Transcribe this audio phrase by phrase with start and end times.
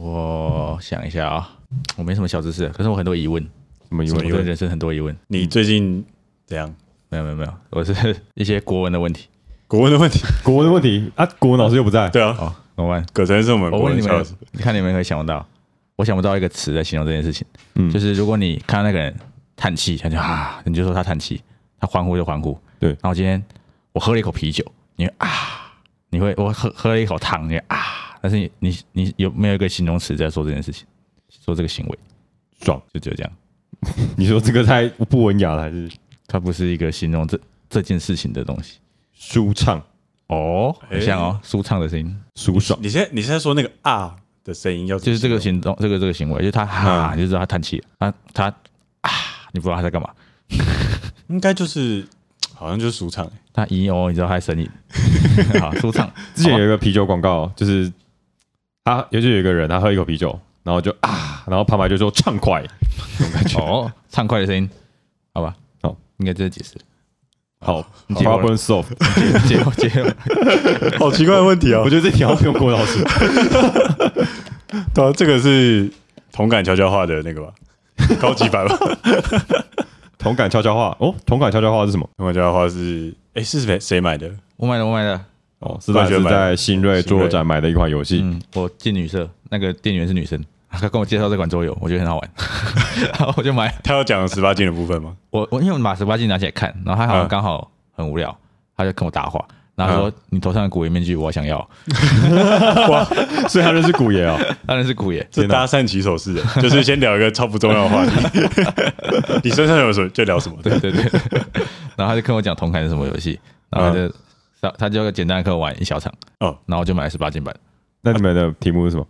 [0.00, 1.50] 我想一下啊，
[1.96, 3.42] 我没什么小知识，可是我很多疑问，
[3.88, 4.42] 什么疑问我对？
[4.42, 5.14] 人生很多疑问。
[5.26, 6.04] 你最近
[6.46, 6.72] 怎样？
[7.08, 7.92] 没有没有没有，我是
[8.34, 9.26] 一些国文的问题。
[9.66, 10.20] 国文的问题？
[10.44, 12.08] 国文的问题啊，国文老师又不在。
[12.10, 13.04] 对啊，哦，怎么办？
[13.12, 15.44] 葛晨是我们我问你们国文老师，，你看你们可以想不到，
[15.96, 17.44] 我想不到一个词来形容这件事情。
[17.74, 19.12] 嗯就是如果你看到那个人
[19.56, 21.38] 叹气，他就啊，你就说他叹气；
[21.80, 22.56] 他欢呼就欢呼。
[22.78, 23.42] 对然后今天
[23.90, 25.28] 我喝了一口啤酒，你会啊，
[26.10, 30.86] 你会我喝喝了一口汤，你会啊，但是你你你有没有一个形容词在说这件事情，
[31.44, 31.98] 说这个行为，
[32.62, 32.80] 爽。
[32.92, 33.32] 就只有这样，
[34.16, 35.88] 你说这个太不文雅了，还是
[36.26, 38.78] 它不是一个形容这这件事情的东西。
[39.12, 39.82] 舒畅、
[40.28, 42.78] 哦，很像哦，舒畅的声音，舒爽？
[42.82, 44.14] 你现在你现在说那个啊
[44.44, 48.44] 的声音要就是这个形行动，这个这个行为，就是他哈，嗯你就知道他叹气了，他他
[49.00, 49.10] 啊，
[49.52, 50.08] 你不知道他在干嘛。
[51.28, 52.06] 应该就是
[52.54, 53.32] 好像就是舒畅欸。
[53.52, 54.68] 他咦哦，你知道他在声音，
[55.60, 56.10] 好舒畅。
[56.34, 57.92] 之前有一个啤酒广告，就是
[58.88, 62.64] 他，也就有一个人，他喝一口啤酒，然后就啊，然后旁白就说畅快，
[63.34, 63.60] 感觉。
[63.60, 64.70] 哦，畅快的声音，
[65.34, 66.74] 好吧，好，应该这是解释。
[67.60, 67.82] 好
[68.16, 69.46] 结果，problem solved。
[69.46, 70.10] 结果结果，
[70.98, 71.90] 好奇怪的问题哦我。
[71.90, 73.04] 觉得这题好像不用郭老师。
[74.94, 75.92] 对啊，这个是
[76.32, 77.52] 同感悄悄话的那个吧，
[78.18, 78.78] 高级版吧。
[80.16, 82.08] 同感悄悄话哦，同感悄悄话是什么？
[82.16, 84.30] 同感悄悄话是，哎，是谁谁买的？
[84.56, 85.20] 我买的我买的，
[85.60, 88.20] 哦，是在是在新锐桌展买的一款游戏。
[88.22, 92.30] 嗯，我进女社，那个店员是女生，她跟我介绍这款桌游，我觉得很好玩，
[93.18, 93.74] 然后我就买。
[93.82, 95.14] 他要讲十八禁的部分吗？
[95.30, 98.36] 我我因为我把十八禁拿起来看，然后他好像嗯刚好很无聊，
[98.76, 101.58] 他就跟我搭话，然后他说：“你头上的古爷面具我想要。
[102.88, 103.04] 哇
[103.48, 109.40] 所以他认识古爷哦。”当然是古爷，这搭讪起手式的，就是先聊一个超不重要的话题。
[109.42, 110.56] 你身上有什么就聊什么。
[110.62, 111.02] 对对对，
[111.96, 113.38] 然后他就跟我讲同款是什么游戏，
[113.70, 114.12] 然后他就
[114.60, 117.54] 他他就简单地跟我玩一小场，哦，然后我就买了十八禁版。
[118.02, 119.06] 那你们的题目是什么？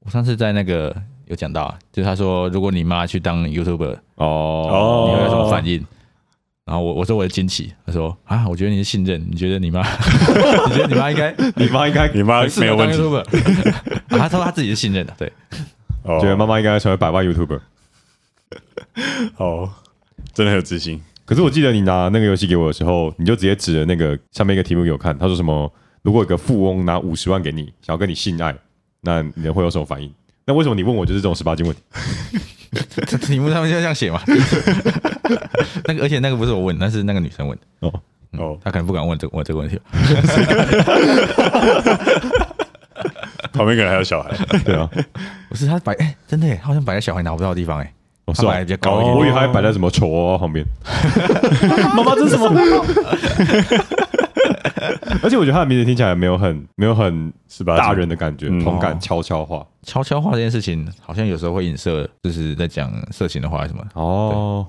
[0.00, 0.94] 我上次在那个
[1.26, 5.84] 有讲到啊，就是他说如果你妈去当 YouTuber，哦你会有什么反应？
[6.64, 9.80] 然后我我说我的惊奇，他说啊，我觉得你是信任，你觉得你妈，
[10.68, 12.98] 你觉得你妈应该 你妈应该你妈没有问题。
[14.08, 15.32] 啊他说他自己是信任的，对，
[16.04, 17.60] 哦觉得妈妈应该成为百万 YouTuber。
[19.36, 19.70] 哦，
[20.34, 21.02] 真的很有自信。
[21.28, 25.70] 可是我记得你拿那个游戏给我的时候，你就直接指着那个下面一个题目给我看，他说什么？
[26.00, 28.56] 如果有个富翁拿五十万给你，想要跟你性爱，
[29.02, 30.10] 那你会有什么反应？
[30.46, 31.82] 那为什么你问我就是这种十八禁问题？
[33.06, 34.22] 这题目上面就这样写嘛。
[35.84, 37.92] 那个而且那个不是我问，那是那个女生问的，哦，
[38.38, 39.78] 哦，她可能不敢问这个问这个问题。
[43.52, 44.34] 旁边可能还有小孩。
[44.64, 44.88] 对啊，
[45.50, 47.92] 不是他摆，哎、真的耶，好像摆在小孩拿不到的地方，哎，
[48.28, 49.16] 我是啊他摆的比较高一点。
[49.16, 50.64] 我以为还摆在什么丑娃娃旁边。
[51.96, 52.48] 妈妈，这是什么？
[55.22, 59.66] 而且我觉得他的名字听起来没有很没有很是吧大人的感觉，嗯同感悄悄话。
[59.82, 63.82] 悄悄话这件事情，好像有时候会影射，就是在讲色情的话什么。
[63.94, 64.66] 哦，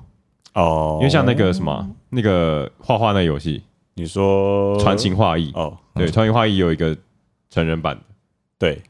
[0.53, 3.61] 哦，因为像那个什么那个画画那游戏
[3.95, 6.95] 你说《传情画意》，哦，对，《传情画意》有一个
[7.49, 8.01] 成人版的。
[8.57, 8.81] 对，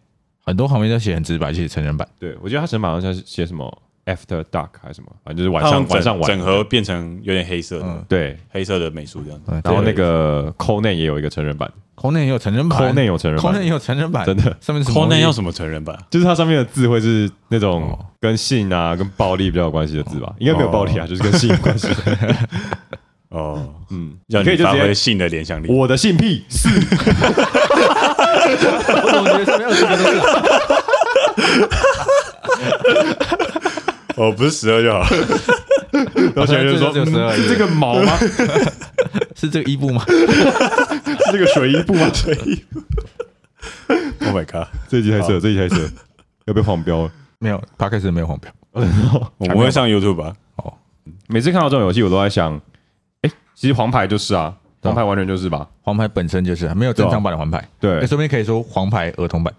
[0.45, 2.07] 很多旁边都写很直白，其实成人版。
[2.19, 9.51] 对，我觉得他成人版好像是写什么 After Dark 还是什么，反正就是晚上晚上玩整合变成有点黑色的嗯，对，黑色的美术这样子。
[9.63, 11.71] 然后那个 Conan 也有一个成人版。
[11.95, 13.53] 空内也有成人版，Conan 有成人版。
[13.53, 14.43] Co 内也有成人版，真的。
[14.61, 15.97] 上面是 c o 东 n 西要什么成人版？
[16.09, 17.99] 就是它上面的字会是那种哦。
[18.21, 20.33] 跟性啊、跟暴力比较有关系的字吧？
[20.39, 21.89] 应该没有暴力啊，就是跟性有关系。
[23.27, 25.67] 哦，嗯，让你可以就直接发挥性的联想力。
[25.69, 26.69] 我的性癖是。
[29.03, 30.19] 我怎么觉得上面二十个都是？
[34.19, 34.99] 哦，不是十二就好。
[36.35, 38.17] 然后就说这个只有12嗯是这个毛吗？
[39.35, 40.03] 是这个伊布吗？
[40.07, 42.11] 是这个水衣布吗
[44.21, 44.67] ？Oh my god！
[44.87, 45.89] 这一集太色，这一集太色，
[46.45, 47.11] 要被黄标了。
[47.39, 48.51] 没有，他开始没有黄标。
[49.37, 50.33] 我们会上 YouTube 吧？
[50.57, 50.73] 哦，
[51.27, 52.59] 每次看到这种游戏，我都在想，
[53.21, 55.67] 哎，其实黄牌就是啊，黄牌完全就是吧？
[55.81, 59.53] 黄牌本身就是没有正常版的黄牌，对哎，，说不定可以说黄牌儿童版。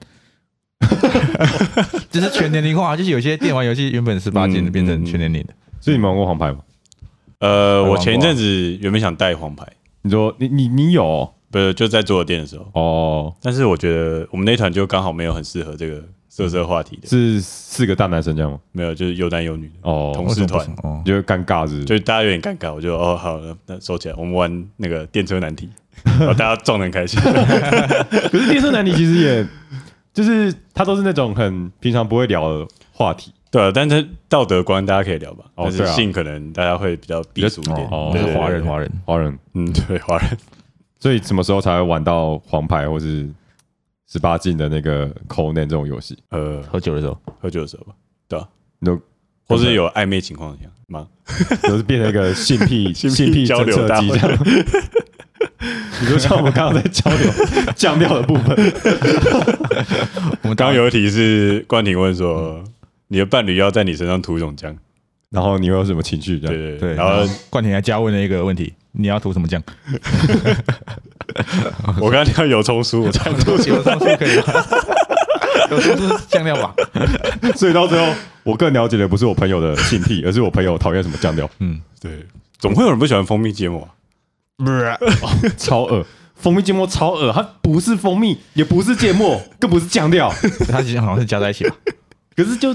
[2.11, 5.55] 就是全年龄化，就是有些电玩游戏原本十八禁的嗯变成嗯全年龄的。
[5.81, 6.59] 所以你们玩过黄牌吗？
[7.39, 8.43] 呃，我前一阵子
[8.83, 9.67] 原本想带黄牌，
[10.03, 13.35] 你说你你你有哦不是就在桌游店的时候，哦？
[13.43, 18.59] 但是我觉得我们那团就刚好没有很适合这个色色话题的，是四个大男生这样吗？
[18.73, 21.85] 没有就是有男有女的，哦，同事团哦你，觉得尴尬是不是？
[21.87, 25.69] 就大家有点尴尬，我就哦好了，那收起来，我们玩那个电车难题，
[26.05, 27.19] 然 后大家撞得很开心。
[28.31, 29.47] 可是电车难题其实也，
[30.13, 33.33] 就是他都是那种很平常不会聊的话题。
[33.51, 37.79] 对啊，但是道德观大家可以聊吧，但是哦对啊性可能大家会比较避俗一点。
[37.91, 38.93] 哦就是对对对华人华人。
[39.05, 40.39] 华人，嗯，对华人，
[41.01, 43.29] 所以什么时候才会玩到黄牌或是
[44.09, 47.93] 十八禁的那个 Conan 这种游戏，呃，喝酒的时候，喝酒的时候吧，
[48.29, 48.47] 对啊，
[48.79, 49.01] 你都
[49.49, 51.09] 或是有暧昧情况下吗？
[51.63, 54.39] 都是变成一个性癖 性癖性癖交流大会机这样。
[56.01, 57.31] 你就像我们刚刚在交流
[57.77, 58.57] 酱料的部分，
[60.43, 62.63] 我们刚刚有一题是冠廷问说，
[63.09, 64.75] 你的伴侣要在你身上涂一种酱，
[65.31, 66.39] 然后你会有什么情绪？
[66.41, 69.63] 这样对对对，然后冠廷还加问了一个问题：你要涂什么酱？
[72.01, 74.45] 我刚刚听到油葱酥，我这样有松酥可以吗？
[75.71, 76.75] 有松酥是酱料吧？
[77.55, 78.13] 所以到最后，
[78.43, 82.11] 我更了解的不是我朋友的性癖，而是我朋友讨厌什么酱料，嗯，对，
[82.59, 83.87] 总会有人不喜欢蜂蜜芥末
[85.57, 86.05] 超恶。
[86.35, 90.33] 蜂蜜芥末超恶，它不是蜂蜜，也不是芥末， 更不是酱料，
[90.71, 91.77] 它其实好像是加在一起吧。
[92.35, 92.75] 可是就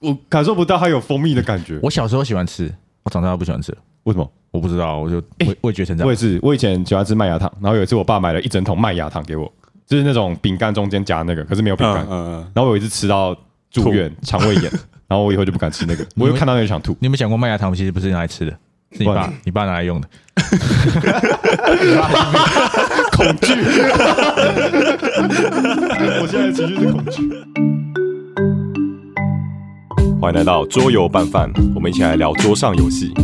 [0.00, 1.78] 我感受不到它有蜂蜜的感觉。
[1.82, 2.72] 我小时候喜欢吃，
[3.04, 3.78] 我长大不喜欢吃了。
[4.02, 4.32] 为什么？
[4.50, 6.16] 我不知道，我就味味觉成长我也。
[6.16, 9.52] 是，我以前喜欢吃麦芽糖，然后有一次我爸买了一整桶麦芽糖给我，
[9.86, 12.04] 就是那种饼干中间夹那个，可是没有饼干。
[12.06, 13.36] 嗯嗯嗯，然后我有一次吃到
[13.70, 14.70] 住院肠胃炎，
[15.06, 16.92] 然后我以后就不敢吃那个，我又看到那个想吐。
[17.00, 18.58] 你有没有想过麦芽糖其实不是用来吃的，
[18.92, 20.08] 是你爸你爸拿来用的？
[23.12, 23.52] 恐惧，
[26.20, 27.28] 我现在的情绪是恐惧。
[30.20, 33.12] 欢迎来到桌游拌饭，我们一起来聊桌上游戏。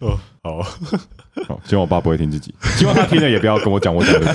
[0.00, 4.32] 哦好，好，希望我爸不会听自己，希望他听了也不要跟我讲我讲的，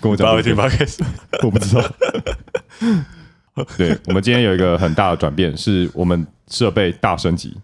[0.00, 1.00] 跟我讲我爸会听 podcast，
[1.42, 1.84] 我不知道。
[3.76, 7.56] 对，我们今天有一个很大的转变，是我们设备大升级。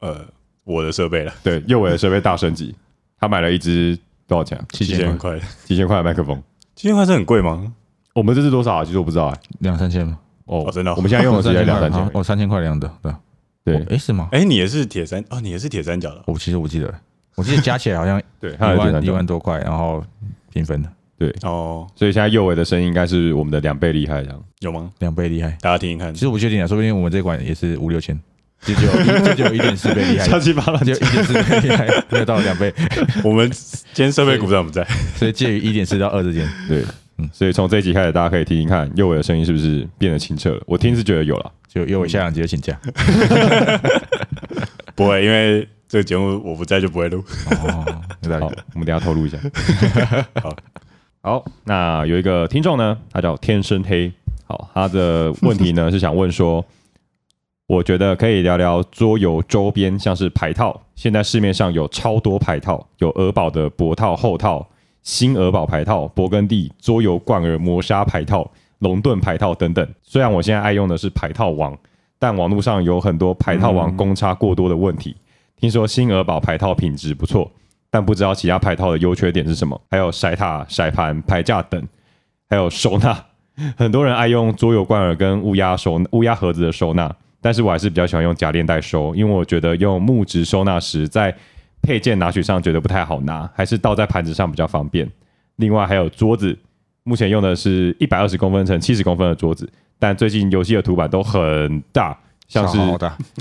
[0.00, 0.20] 呃，
[0.64, 2.74] 我的设备了，对，右伟的设备大升级，
[3.18, 4.64] 他买了一支多少钱啊？
[4.70, 6.42] 七七千块，七千块的麦克风。
[6.76, 7.72] 七千块是很贵吗？
[8.14, 8.84] 我们这是多少啊？
[8.84, 10.18] 其实我不知道哎、两三千吗？
[10.46, 12.10] 哦哦真的哦我们现在用的是两三千。
[12.12, 13.18] 哦，三千块两的，对吧。
[13.64, 14.28] 对哎，是吗？
[14.30, 16.92] 哎，你也是铁三哦，你也是铁三角的，我其实我记得，
[17.34, 20.04] 我记得加起来好像 对，一万一万多块，然后
[20.52, 20.92] 平分的
[21.42, 24.42] 哦，所以现在右尾的声音应该是我们的两倍厉害，这样。
[24.60, 24.90] 有吗？
[24.98, 25.56] 两倍厉害。
[25.60, 28.18] 大家听听看其，实我不确定啊，说不定我们这款也是五六千，
[28.62, 32.72] 就只有一就有一点四倍厉害，瞎七八乱就一点四倍厉害， 没有到两倍，
[33.22, 34.84] 我们今天设备股长不在，
[35.16, 36.48] 所以介于一点四到二之间。
[36.68, 36.82] 对，
[37.32, 40.62] 所以从这一集开始，大家可以听听看右尾的声音是不是变得清澈了。
[40.66, 41.52] 我听是觉得有了。
[41.68, 42.78] 就又我下两集就请假。
[44.94, 47.18] 不会，因为这个节目我不在就不会录。
[47.50, 47.84] 哦，
[48.22, 49.36] 好理。，我们等一下透露一下。
[50.40, 50.56] 好，
[51.26, 54.12] 好，那有一个听众呢，他叫天生黑。
[54.44, 56.62] 好，他的问题呢是想问说，
[57.66, 60.78] 我觉得可以聊聊桌游周边，像是牌套。
[60.94, 64.68] 现在市面上有超多牌套，有鹅宝的脖套、后套、
[65.02, 68.50] 新鹅宝牌套、勃艮第桌游冠尔磨砂牌套、
[68.80, 69.94] 龙盾牌套等等。
[70.02, 71.74] 虽然我现在爱用的是牌套王，
[72.18, 75.16] 但网络上有很多牌套王公差过多的问题。
[75.56, 77.50] 听说新鹅宝牌套品质不错，
[77.94, 81.80] 但不知道其他牌套的优缺点是什么，还有骰塔、骰盘、牌架等，
[82.50, 83.16] 还有收纳。
[83.78, 91.32] 很多人爱用桌游罐儿跟乌鸦收乌鸦盒子的收纳，但是我还是比较喜欢用夹链袋收，因为我觉得用木质收纳时在
[91.82, 95.08] 配件拿取上觉得不太好拿，还是倒在盘子上比较方便。
[95.54, 96.58] 另外还有桌子，
[97.04, 102.18] 目前用的是一百二十公分乘七十公分的桌子，但最近游戏的图板都很大，
[102.62, 102.78] 像是，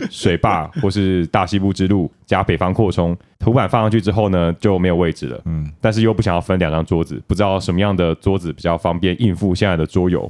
[0.10, 5.40] 水坝 或是大西部之路加北方扩充，图板放上去之后呢就没有位置了。
[5.46, 10.30] 嗯，但是又不想要分两张桌子，不知道什么样的桌子比较方便应付现在的桌游。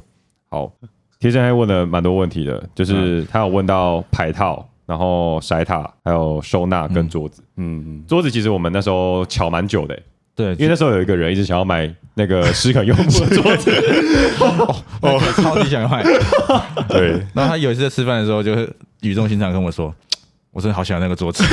[0.50, 0.70] 好，
[1.18, 7.42] 贴身还问了蛮多问题的，就是他有问到牌套，然后骰塔，还有收纳跟桌子。
[7.56, 9.98] 嗯，桌子其实我们那时候巧蛮久的、
[10.36, 13.70] 对，因为那时候有一个人一直想要买那个 诗肯用木的桌子，
[15.00, 16.02] 哦，超级想买。
[16.88, 18.68] 对，然后他有一次在吃饭的时候，就是
[19.02, 19.94] 语重心长跟我说
[20.50, 21.44] ：“我真的好喜欢那个桌子。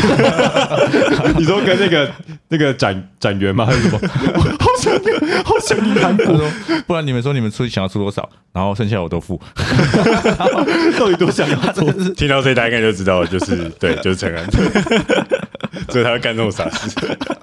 [1.38, 2.12] 你说跟那个
[2.50, 3.66] 那个展展员吗？
[3.66, 4.00] 还是什么？
[4.60, 6.50] 好想念，好想念韩”他国，说
[6.88, 9.40] ：“不然你们说你们出去想要出多少，然后剩下我都付。
[10.98, 12.12] 到底多想要桌子？
[12.16, 14.44] 听到这一大概就知道了，就是对，就是陈安，
[15.90, 16.96] 所以他会干这种傻事。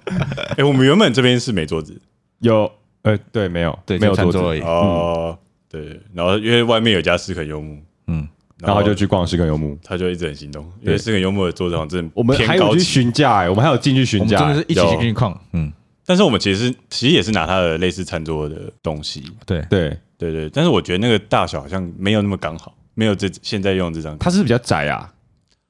[0.56, 2.00] 哎，我们原本这边是没桌子。
[2.40, 2.70] 有，
[3.02, 4.60] 呃，对，没有，对没有桌子，就餐桌而已。
[4.60, 9.78] 哦，对，然后因为外面有家四肯幽木，”嗯，然后就去逛四肯游木。
[9.82, 14.38] 他就一直很心动，因为四肯幽木的桌子好像真的我们还有去询价哎，我们还有进去我询价。
[14.38, 15.38] 真的是一起进去逛。
[15.52, 15.72] 嗯，
[16.06, 25.12] 但是我们其实其实也是拿它的类似餐桌的东西，对，对，对对，但是我觉得那个大小好像没有那么刚好，没有这现在用的这张，它是比较窄啊，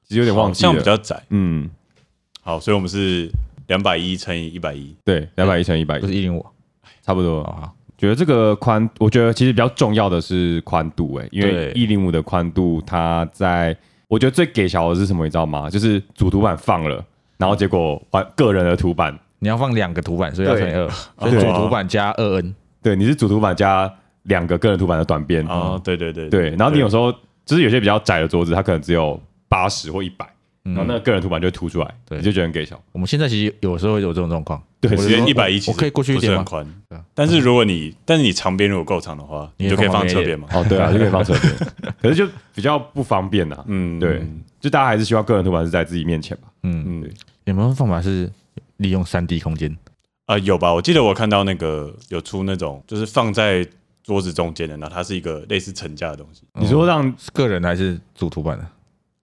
[0.07, 1.21] 其实有点忘记了，好像比较窄。
[1.29, 1.69] 嗯，
[2.49, 3.29] 好，所以我们是
[3.67, 6.43] 两百一乘以一百一，对，两百一乘一百不，是一零五。
[7.03, 7.43] 差不多。
[7.43, 11.71] 好好，觉得这个宽，我觉得其实比较重要的是宽度、欸，因为对。
[11.73, 13.77] 一零五的宽度，它在
[14.07, 15.69] 我觉得最给小的是什么，你知道吗？
[15.69, 17.05] 就是主图板放了，
[17.37, 19.15] 然后结果换个人的图板。
[19.37, 22.55] 你要放两个图板，所以要乘以二，所以主图板加二 n。
[22.81, 23.87] 对，你是主图板加
[24.23, 27.11] 两个个人图板的短边，哦，对对对对，然后你有时候
[27.45, 30.27] 就是有些比较窄的桌子，它可能只有八十或一百，
[30.75, 32.81] 然后那个个人图板就会凸出来，对你就觉得很给小。
[32.91, 36.43] 我们现在其实有时候会有这种状况，对直接我就说一百一其实我可以过去一点吗？
[36.43, 40.47] 不是很宽对啊，但是如果你但是你长边如果够长的话，你你就可以放放旁边一点侧边嘛。
[40.53, 43.63] 哦，对啊，就可以放侧边， 可是就比较不方便呐。
[43.67, 44.21] 嗯，对，
[44.59, 46.43] 就大家还是希望个人图板是在自己面前吧。
[46.63, 47.11] 嗯，嗯
[47.45, 48.29] 有没有方法是
[48.77, 49.75] 利用三 D 空间？
[50.25, 50.73] 啊有吧？
[50.73, 53.65] 我记得我看到那个有出那种就是放在
[54.03, 56.43] 桌子中间的，然后它是一个类似层架的东西。
[56.59, 58.67] 你说让是个人还是主图板的？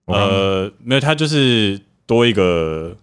[0.07, 2.95] 呃，没有，它就是多一个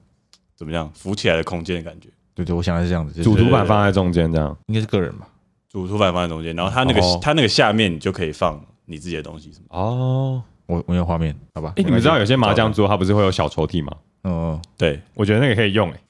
[0.57, 2.09] 怎么样浮起来的空间的感觉。
[2.35, 5.29] 对对，我想的是这样子，就是主图板放在中间这样，应该是个人吧？
[5.71, 9.67] 主图板放在中间，然后它那个、哦它那个下面你就可以放你自己的东西什么。
[9.71, 11.73] 哦，我我有画面，好吧？
[11.77, 13.93] 哎，你们知道有些麻将桌它不是会有小抽屉吗？
[14.25, 16.01] 嗯，对，我觉得那个可以用诶。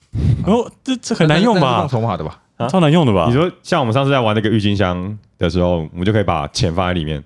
[0.47, 1.89] 然后这这很难用吧那是放？
[1.89, 2.41] 筹码的吧？
[2.57, 3.27] 啊超难用的吧？
[3.27, 7.23] 你说像我们上次在玩那个郁金香的时候，我们就可以把钱放在里面，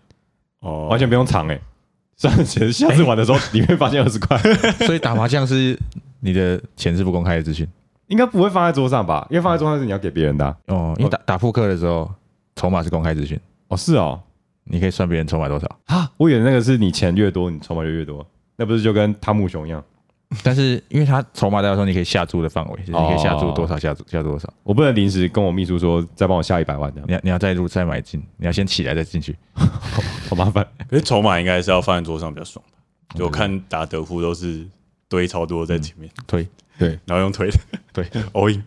[0.61, 1.61] 哦，完全不用藏诶。
[2.19, 4.37] 上次下次玩的时候，你会发现二十块，
[4.85, 5.79] 所以打麻将是
[6.21, 7.67] 你的钱是不公开的资讯
[8.09, 9.27] 应该不会放在桌上吧？
[9.31, 10.57] 因为放在桌上是你要给别人的啊。
[10.67, 12.11] 哦，因为打打扑克的时候，
[12.57, 14.21] 筹码是公开资讯，哦，是哦，
[14.65, 15.79] 你可以算别人筹码多少。
[15.87, 19.85] 啊，我以为那个是你钱越多，你筹码就越多，那不是就跟汤姆熊一样？
[20.45, 24.53] 但是因为他筹码大的时候你可以下注的范围，就是你可以下注哦多少下注下注多少。
[24.63, 29.35] 我不能临时跟我秘书说再帮我下一百万这样，你要你要再入再买进，你要先起来再进去。
[29.55, 30.67] 好麻烦。
[30.91, 33.17] 可是筹码应该是要放在桌上比较爽吧？
[33.17, 34.67] 就我看打德扑都是
[35.09, 36.47] 堆超多在前面，推
[36.79, 37.59] 对然后用推的，
[37.93, 38.05] 对
[38.35, 38.63] all in。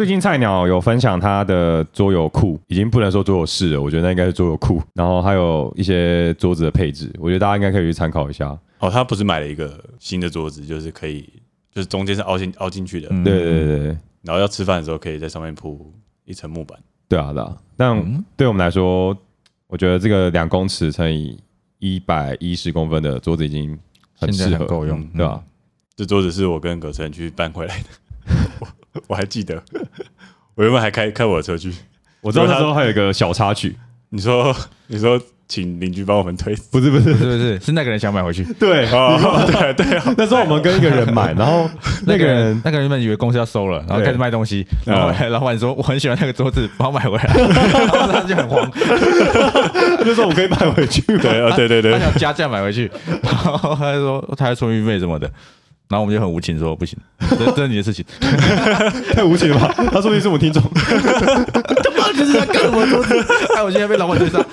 [0.00, 4.82] 最近菜鸟有分享他的桌游库，已经不能说桌游室了，我觉得那应该是桌游库。
[4.94, 8.58] 然后还有一些桌子的配置，我觉得大家应该可以去参考一下。
[8.78, 11.28] 哦，他不是买了一个新的桌子，就是可以，
[11.70, 13.86] 就是中间是凹进凹进去的，嗯对对对对
[14.22, 15.92] 然后要吃饭的时候可以在上面铺
[16.24, 16.78] 一层木板。
[17.06, 17.54] 对啊对啊。
[17.76, 19.14] 但嗯对我们来说，
[19.66, 21.38] 我觉得这个两公尺乘以
[21.78, 23.78] 一百一十公分的桌子已经
[24.18, 25.44] 很适合，够用嗯，对吧？
[25.94, 27.84] 这桌子是我跟葛晨去搬回来的，
[28.58, 28.68] 我
[29.08, 29.62] 我还记得，
[30.54, 31.72] 我原本还开开我的车去。
[32.20, 33.76] 我知道那时候还有一个小插曲，
[34.10, 34.54] 你说
[34.88, 37.12] 你说请邻居帮我们推，不是不是。
[37.14, 41.68] 不，是不是是那个人想买回去， 对，哦，对对哦，那时候我们跟一个人买，然后
[42.06, 44.06] 那个人那个人原本以为公司要收了，然后对。
[44.06, 51.92] 开始卖东西，然后老板说我很喜欢那个桌子，帮我买回来，然后他就很慌，他就说我可以买回去吗，对啊，对对对。
[51.92, 52.90] 他，想加价买回去，
[53.22, 55.30] 然后他就说他还出运费什么的，
[55.90, 58.04] 然后我们就很无情说不行，这这是你的事情，
[59.12, 59.74] 太无情了吧？
[59.90, 60.62] 他说不定是我们听众。
[60.62, 63.14] 他妈就是在干什么桌子？
[63.56, 64.38] 哎，我现在被老板追杀。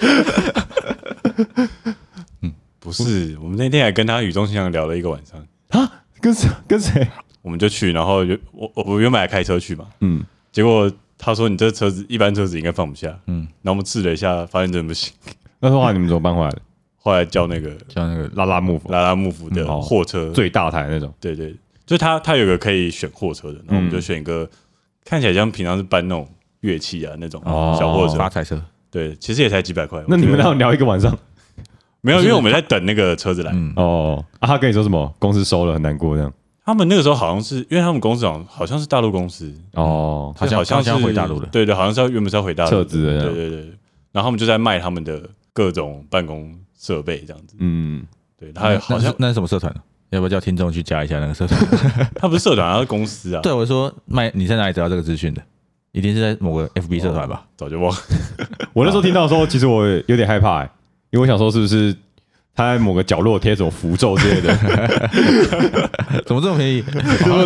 [2.80, 5.40] 不是，我们那天还跟他语重心长聊了一个晚上
[5.70, 6.50] 啊，跟谁？
[6.68, 7.08] 跟谁？
[7.44, 15.14] 我们就去，然后就我我我原本还开车去嘛，嗯，结果他说你这车子一般车子应该放不下，嗯，然后我们试了一下，发现真的不行，
[15.60, 16.62] 那说话你们怎么搬回来的？
[17.08, 21.10] 后来叫那个叫那个拉拉木拉拉幕府的嗯哦货车，最大台那种。
[21.22, 24.46] 对对，就他他有个可以选货车的，然后我们就选一个
[25.06, 26.28] 看起来像平常是搬那种
[26.60, 27.78] 乐器啊那种哦。
[27.80, 28.62] 小货车，发财车，
[28.92, 30.04] 对，其实也才几百块。
[30.06, 30.50] 那你们我觉得。
[30.50, 31.18] 那聊一个晚上？
[32.02, 32.20] 没有？
[32.20, 34.48] 因为我们在等那个车子来，嗯，哦啊？
[34.48, 35.16] 他跟你说什么？
[35.18, 36.34] 公司收了很难过这样。
[36.66, 41.48] 他们那个时候好像是因为他们公司好像好像是大陆公司，哦，好像好像好像是回大陆了。
[41.54, 43.34] 对对，好像是要原本是要回大陆撤资的这样。
[43.34, 43.74] 对对对。
[44.12, 45.22] 然后他们就在卖他们的
[45.54, 48.06] 各种办公设备这样子，嗯，
[48.40, 49.82] 对，他那好像那是什么社团呢？
[50.12, 51.60] 要不要叫听众去加一下那个社团？
[52.16, 55.42] 他不是社团，他是公司啊，对，我说卖你在哪里得到这个资讯的？
[55.92, 57.46] 一定是在某个 FB 社团吧？
[57.58, 57.98] 早就忘了。
[58.74, 60.70] 我那时候听到的时候，其实我有点害怕、欸，
[61.10, 61.96] 因为我想说是不是
[62.54, 64.56] 他在某个角落贴什么符咒之类的，
[66.26, 66.84] 怎么这么便宜？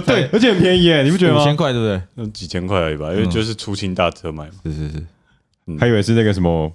[0.06, 1.42] 对，而且很便宜耶，你不觉得吗？
[1.42, 2.02] 五千块，对不对？
[2.16, 4.52] 那几千块而已吧，因为就是出清大车卖嘛。
[4.66, 5.06] 是是是，
[5.80, 6.70] 还以为是那个什么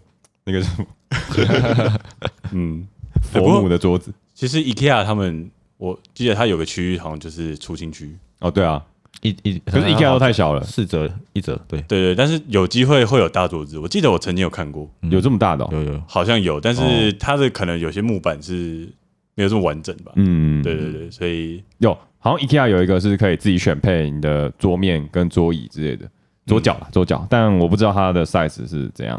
[0.45, 0.87] 那个什么
[2.53, 2.87] 嗯，
[3.21, 4.13] 佛母的桌子。
[4.35, 8.85] 其实 IKEA 他们，我记得它有个区域好像就是出清区，哦，对啊，
[9.23, 15.11] 一一可是 IKEA 都太小了，四折一折，对，对对，但是有机会会有大桌子，我记得我曾经有看过，嗯。
[15.11, 17.17] 有这么大的、哦，有有，好像有，但是哦。
[17.19, 18.87] 它的可能有些木板是
[19.35, 20.13] 没有这么完整吧。
[20.17, 26.07] 嗯，对对对，所以有，好像 IKEA 有一个是可以自己选配你的桌面跟桌椅之类的，
[26.45, 29.19] 桌角啦，桌角，但我不知道它的 size 是怎样。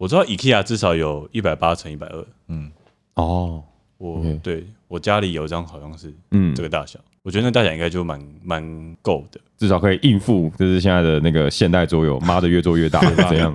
[0.00, 2.72] 我知道 IKEA 至少有一百八乘一百二，嗯，
[3.16, 3.62] 哦，
[3.98, 6.54] 我 OK 对我家里有一张好像是嗯。
[6.54, 9.38] 这，个大小，我觉得那大小应该就蛮蛮够的。
[9.58, 13.54] 至少可以应付，就是现在的那个现代桌游， 妈的越做越大，怎样？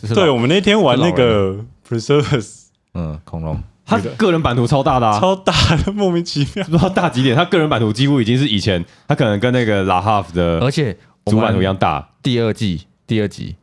[0.00, 1.54] 这是对，老我们那天玩那个
[1.86, 5.52] Preserves 嗯，恐龙，他个人版图超大的啊，超大
[5.84, 6.64] 的，莫名其妙。
[6.64, 12.08] 不知道大几点，他个人版图几乎已经是以前他可能跟那个拉哈夫的而且主版图一样大。
[12.22, 13.54] 第二季第二集，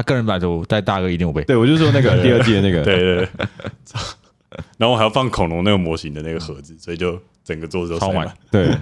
[0.00, 1.44] 他个人版图再大个一点五倍。
[1.44, 3.28] 对，我就说那个 第二季的那个，对对对，
[4.78, 8.34] 然后我还要放恐龙那个模型的那个盒子，所以就整个桌子都塞超满满。
[8.50, 8.70] 对。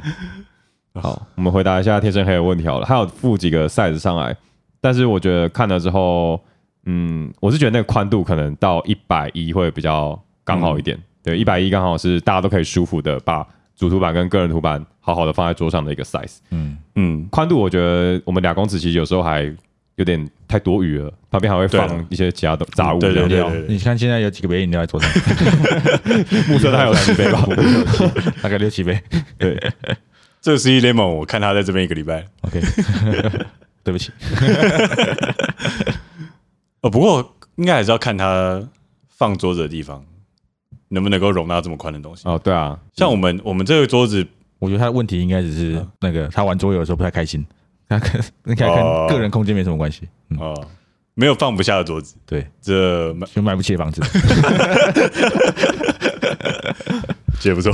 [0.95, 2.87] 好，我们回答一下天生黑的问题好了。
[2.87, 4.37] 还有附几个 size 上来，
[4.81, 6.41] 但是我觉得看了之后，
[6.87, 10.99] 嗯，我是觉得那个宽度可能到一百一会比较刚好一点。
[11.23, 13.47] 对，一百一刚好是大家都可以舒服的把
[13.77, 16.39] 主图板跟个人图板好好的放在桌上的一个 size。
[16.51, 19.45] 嗯，嗯，宽度我觉得我们两公尺其实有时候还
[19.99, 23.13] 有点太多余了，旁边还会放一些其他的杂物对。
[23.13, 25.11] 对对对你看现在有几个杯饮料在桌上，
[26.49, 27.31] 目测它有十杯。
[27.33, 27.45] 吧？
[28.41, 28.99] 大概六七杯。
[29.37, 29.61] 对，
[30.41, 32.25] 这个 C Lemon 我看他在这边一个礼拜。
[32.43, 32.61] OK，
[33.83, 34.13] 对不起，
[36.81, 38.63] 哦，不过应该还是要看他
[39.09, 40.05] 放桌子的地方
[40.91, 42.23] 能不能够容纳这么宽的东西。
[42.25, 44.25] 哦，对啊，像我们我们这个桌子，
[44.61, 47.45] 我觉得他的问题应该只是那个他玩桌游的时候不太开心，
[47.89, 50.09] 他跟应该哦跟个人空间没什么关系。
[50.31, 50.67] 嗯，哦，
[51.15, 54.03] 没有放不下的桌子，对，这就买不起的房子。
[57.45, 57.73] 也不错。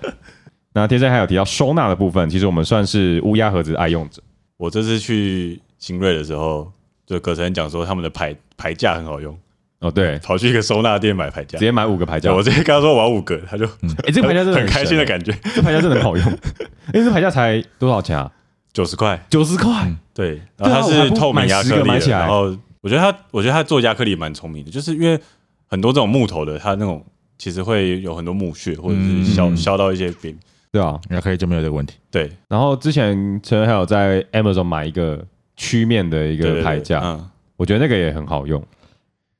[0.72, 4.22] 那天生还有提到收纳的部分，其实我们算是乌鸦盒子的爱用者。
[4.56, 6.70] 我这次去新锐的时候，
[7.06, 9.36] 就葛晨讲说他们的牌牌架很好用，
[9.80, 11.64] 哦，对，跑去一个收纳店买牌架直。
[11.64, 12.32] 接买五个牌架。
[12.32, 13.64] 我直接跟他说我要五个，他就
[14.04, 16.26] 哎，这个牌架真的很开心的，感觉，这牌架真的很好用。
[16.92, 18.30] 哎，这牌架才多少钱啊？
[18.76, 19.26] 九十块。
[19.30, 19.90] 九十块。
[20.12, 25.18] 对，然后它对啊我还不是透明亚克力然后我觉得它，我觉得它做亚克力蛮聪明的，就是因为
[25.66, 27.02] 很多这种木头的，它那种
[27.38, 30.38] 其实会有很多木屑，或者是削嗯削到一些边。
[30.70, 31.00] 对啊。
[31.08, 31.96] 亚克力就没有这个问题。
[32.10, 35.24] 对，然后之前陈恩还有在 Amazon 买一个
[35.56, 38.62] 曲面的一对对个牌架，嗯，我觉得那个也很好用，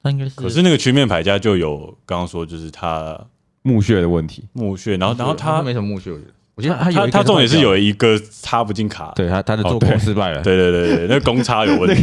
[0.03, 3.19] 它应该是可是那个曲面牌架就有刚刚说，就是它
[3.61, 4.45] 木屑的问题。
[4.55, 6.31] 木屑，然后然后它没什么木屑，我觉得。
[6.57, 10.43] 我觉得他有一个它它重点是有一个插不进卡，对他他的做工失败了。
[10.43, 12.03] 对对对对，那个公差有问题，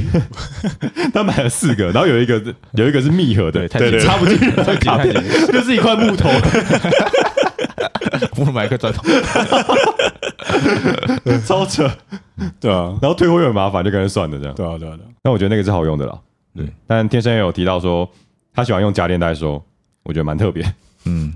[1.12, 2.40] 他买了四个，然后有一个
[2.74, 4.38] 有一个是密合的对，，对插不进
[4.80, 5.12] 卡片，
[5.52, 6.30] 就是一块木头。
[8.36, 9.02] 不如买一个砖头。
[11.48, 11.90] 超扯。
[12.60, 14.54] 对啊，然后退货又很麻烦，就跟人算了这样。
[14.54, 16.16] 对啊对啊对啊，但我觉得那个是好用的啦。
[16.56, 18.08] 对，但天生也有提到说
[18.54, 19.64] 他喜欢用夹链袋收，
[20.04, 20.64] 我觉得蛮特别，
[21.06, 21.34] 嗯因嗯，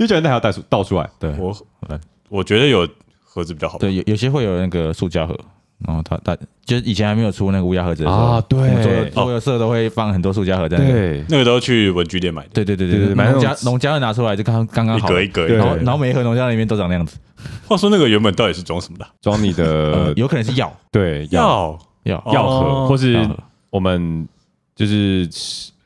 [0.00, 1.08] 为夹链袋还要带出倒出来。
[1.18, 1.56] 对我
[1.88, 1.98] 对
[2.30, 2.88] 我觉得有
[3.22, 5.38] 盒子比较好，对，有有些会有那个塑胶盒，
[5.86, 8.58] 然后它它就是以前还没有出那个乌鸦盒子的时候啊对。
[8.82, 10.92] 所有所有社都会放很多塑胶盒在那个。
[10.92, 12.42] 对，那个都去文具店买。
[12.44, 17.18] 的，对对对对对对，农家农家乐拿出来就刚刚刚好，一格一格，然后然后每一盒农家乐里面都长那样子。
[17.66, 19.06] 话说那个原本到底是装什么的？
[19.20, 20.72] 装你 呃的，有可能是药。
[20.92, 21.78] 对药。
[22.04, 22.22] 药？
[22.24, 22.32] 药。
[22.32, 22.86] 药盒，哦。
[22.88, 23.28] 或是
[23.70, 24.28] 我们
[24.76, 25.28] 就是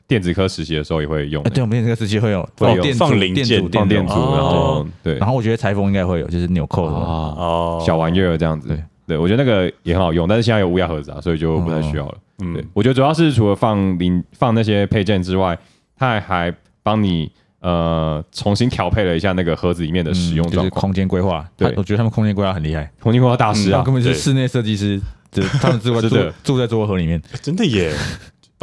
[0.07, 6.95] 电子科实习的时候也会用哎，对，我们这个时期会有会有电阻放零件放电阻然后对然后我觉得裁缝应该会有，就是纽扣的。
[6.95, 8.83] 啊哦，小玩意儿这样子对。
[9.07, 12.17] 对，我觉得那个也很好用，但是现在有乌鸦盒子啊，所以就不太需要了。
[12.39, 15.55] 对嗯，，我觉得主要是除了放零放那些配件之外，
[15.95, 20.69] 它还还帮你呃重新调配了一下那个盒子里面的使用嗯就是。
[20.71, 21.47] 空间规划。
[21.55, 24.99] 对他我觉得他们空间规划很厉害，空间规划大师啊他们，根本就是对室内设计师，
[25.31, 27.21] 就是他们 住在住住在桌盒里面。
[27.43, 27.93] 真的耶，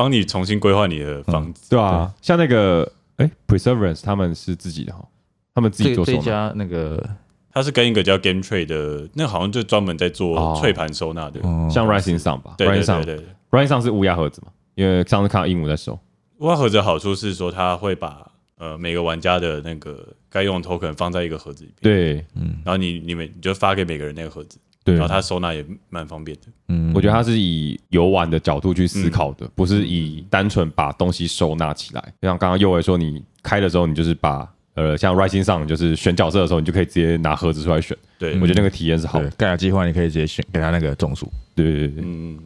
[0.03, 1.71] 帮你重新规划你的房子。
[1.71, 5.07] 对啊，像那个哎，Preservance 他们是自己的哈，
[5.55, 6.19] 他们自己做这。
[6.19, 7.09] 家那个
[7.53, 11.39] 他是跟一个叫 Game Trade 的，那好像就专门在做哦脆盘收纳的。
[11.45, 13.27] 哦像 Rising Sun 吧对对，Rising 对对对。
[13.53, 14.51] Sun，Rising Sun 是乌鸦盒子嘛？
[14.75, 15.97] 因为上次看到鹦鹉在收。
[16.39, 26.47] 挖盒子的好处是说，它会把呃每个玩家的那个该用的 token 放在一个盒子里边，对嗯然后你你们你就发给每个人那个盒子，对然后它收纳也蛮方便的。
[26.69, 32.03] 嗯我觉得它是以游玩的角度去思考的，不是以单纯把东西收纳起来。
[32.21, 37.97] 就像刚刚右伟说，你开的时候，你就是把呃，像 Rising 上就是选角色的时候，你就可以直接拿盒子出来选。
[38.19, 39.29] 对，我觉得那个体验是好的。
[39.29, 41.31] 对盖亚计划，你可以直接选给他那个种树。
[41.55, 42.39] 对对对对，嗯，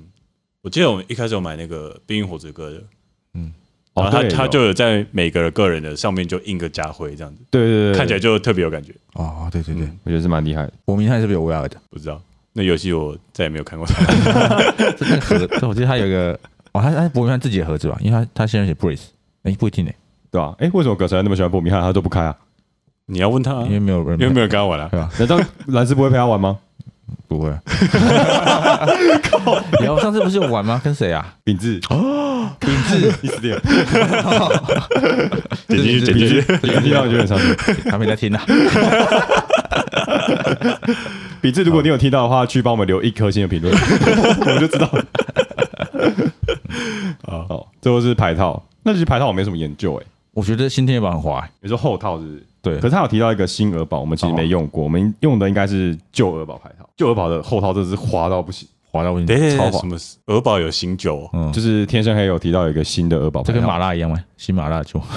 [0.63, 2.83] 我记得我们一开始有买那个《冰与火之歌》的，
[3.97, 8.93] 然哦后它对有它就有在每个个人的上面就印个家徽这样子，对对对，看起来就特别有感觉。
[9.15, 10.73] 哦，对对对，我觉得是蛮厉害的。
[10.85, 11.71] 我明天是不是有乌鸦的？
[11.91, 12.21] 不知道
[12.53, 14.05] 那游戏我再也没有看过它。
[14.97, 16.39] 这那个盒， 这我记得他有一个，
[16.73, 19.07] 哦，他他伯明翰自己的盒子吧，因为他他现在写 Brace，
[19.43, 19.91] 哎，不一定呢，
[20.31, 22.37] 对吧、哎，为什么葛晨那么喜欢伯明翰，他都不开啊？
[23.07, 24.89] 你要问他啊，因为没有人，因为没有跟他玩啊。
[24.91, 25.11] 对吧？
[25.19, 26.59] 难道蓝斯不会陪他玩吗？
[27.29, 27.51] 不会。
[29.85, 30.81] 有上次不是有玩吗？
[30.83, 31.35] 跟谁啊？
[31.45, 33.61] 秉志，哦，秉志，你死定了！
[35.69, 36.43] 点进去，点进去。
[36.59, 37.55] 秉志让我觉得很伤心。
[37.91, 38.43] 他没在听啊。
[41.41, 43.75] 秉志，如果你有听到的话，去帮我们留一颗星的评论，
[44.41, 45.05] 我们就知道了。
[47.27, 48.63] 好好，最后是牌套。
[48.83, 52.43] 那其实牌套我没什么研究哎、我觉得新天板很滑，欸你说后套是不是？
[52.73, 56.89] 对可是他有提到一个新鹅宝，我们其实没用过，我们用的应该是旧鹅宝牌套。
[56.97, 59.87] 旧鹅宝的后套真的是滑到不行，滑到不行，超滑什。
[59.87, 61.31] 么鹅堡有新酒哦？
[61.33, 64.19] 嗯，就是天生黑有提到一个新的鹅宝这跟麻辣一样吗？
[64.37, 65.01] 新麻辣酒，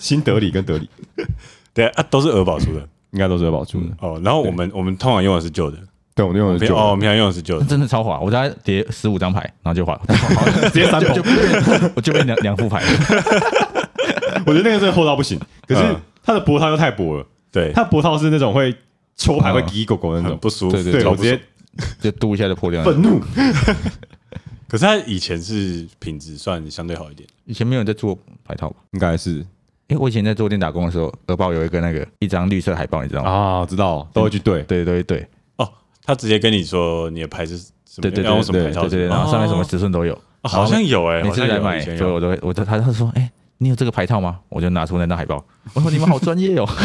[0.00, 0.88] 新德里跟德里
[1.72, 2.80] 对啊，都是鹅堡出的
[3.10, 3.86] 应该都是鹅宝出的。
[4.00, 4.20] 哦。
[4.24, 5.78] 然后我们我们通常用的是旧的，
[6.14, 7.64] 对，我们用的是旧哦，我的，们平常用的是旧的。
[7.66, 8.20] 真的超滑。
[8.20, 10.00] 我大概叠十五张牌，然后就滑，
[10.72, 12.88] 直接三就就变我就变两两副牌了。
[14.46, 18.74] 我觉得那个真的厚到不行，可是嗯它的脖套又太薄了，对，它脖套是那种会
[19.16, 20.82] 抽牌会叽叽狗狗那种，不舒服。
[20.82, 21.40] 对我直接
[22.00, 22.86] 就嘟一下就破掉了。
[22.86, 23.20] 愤怒。
[24.68, 28.76] 可是它以前是品质算相对好一点，以前没有人在做牌套吧？
[28.92, 29.32] 应该是
[29.86, 33.30] 因为我以前在做店打工的时候，鹅包有一个那个一张绿色海报，你知道吗？
[33.30, 35.26] 啊，知道都会去对，对对对哦，
[36.04, 40.14] 他直接跟你说你的牌子什么，对对要用什么对牌套对对对，然后上面什么哦尺寸都有。
[40.14, 44.38] 哦好像有哎，每次来买，所以我都会，我就他他说，哎，你有这个牌套吗？
[44.50, 46.68] 我就拿出那张海报，我说你们好专业哦。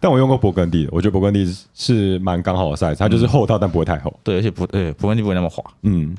[0.00, 4.18] 但我用过勃艮第的，我觉得勃艮第是蛮刚好的 size，它就是厚套但不会太厚。
[4.22, 6.16] 对，而且不对，勃艮第不会那么滑，嗯，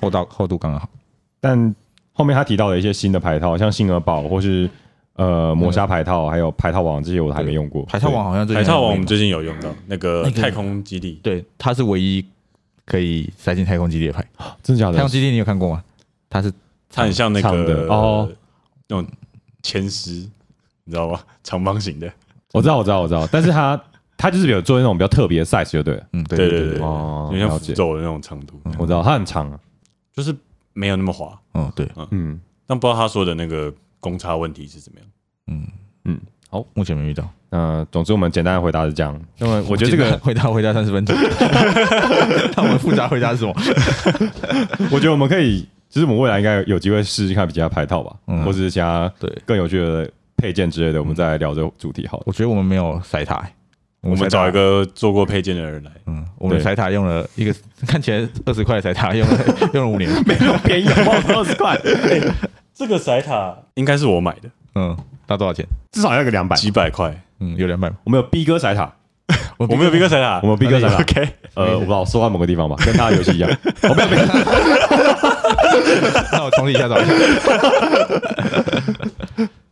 [0.00, 0.88] 厚道厚度刚刚好。
[1.38, 1.72] 但
[2.12, 4.68] 后面他提到的一些新的牌套，像星尔堡或是
[5.14, 7.84] 呃磨砂牌套，还有牌套网这些，我都还没用过。
[7.84, 12.24] 牌套网好像最近牌套网我们最近有用到那个太空基地，对，它是唯一
[12.84, 14.24] 可以塞进太空基地的牌。
[14.62, 14.96] 真的假的？
[14.96, 15.82] 太空基地你有看过吗？
[16.30, 16.52] 它是
[16.90, 18.28] 它很像那长的个哦
[18.88, 19.06] 那种
[19.62, 20.10] 前十，
[20.84, 21.24] 你知道吧？
[21.44, 22.10] 长方形的，
[22.52, 23.80] 我知道，我知道，我知道，但是它
[24.16, 26.06] 它就是有做那种比较特别的 size 就对了。
[26.12, 29.58] 嗯，对对对对对对对，哦有点像了解符咒的那种长度，我知道它很长啊。
[30.14, 30.34] 就是
[30.74, 31.38] 没有那么滑。
[31.54, 35.08] 嗯对，嗯但不知道他说的那个公差问题是怎么样。
[35.46, 35.66] 嗯，
[36.04, 37.26] 嗯，好，目前没遇到。
[37.48, 39.18] 那总之我们简单的回答是这样。
[39.38, 41.14] 那么我觉得这个，回答回答三十分钟，
[42.56, 43.54] 那我们复杂回答是什么？
[44.90, 52.22] 我觉得我们可以，其实我们未来应该有机会试试看其他牌套吧，嗯或者是其他对，更有趣的配件之类的，我们再来聊这个主题好了。
[52.26, 53.46] 我觉得我们没有塞塔，
[54.00, 57.54] 我我们找一，个做过配件的人来，嗯，我们对塞塔用了一个
[57.86, 59.38] 看起来二十块的塞塔，用了
[59.74, 60.88] 用了五年， 没有便宜？
[60.88, 61.78] 二十块，
[62.82, 65.64] 这个塞塔应该是我买的，嗯，大多少钱？
[65.92, 66.56] 至少要个两百。
[66.56, 67.16] 几百块。
[67.38, 67.88] 嗯，有两百。
[68.02, 68.92] 我们有 B 哥彩塔，
[69.56, 70.96] 我们有 B 哥塞塔， 我们有 B 哥彩塔。
[71.02, 73.48] OK，呃，我不知道，缩在某个地方吧，跟他的游戏一样。
[73.82, 74.26] 我没有没有，
[76.32, 77.12] 那我重理一下找一下。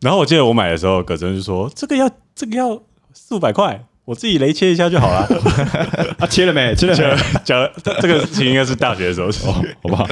[0.00, 2.80] 然后我记得我买的时候，葛真就说这个要这个要
[3.12, 5.20] 四五百块，我自己雷切一下就好了。
[6.18, 6.74] 啊，切了没？
[6.74, 7.16] 切了讲没？
[7.46, 7.70] 讲
[8.02, 10.04] 这个事情应该是大学的时候，哦，好不好？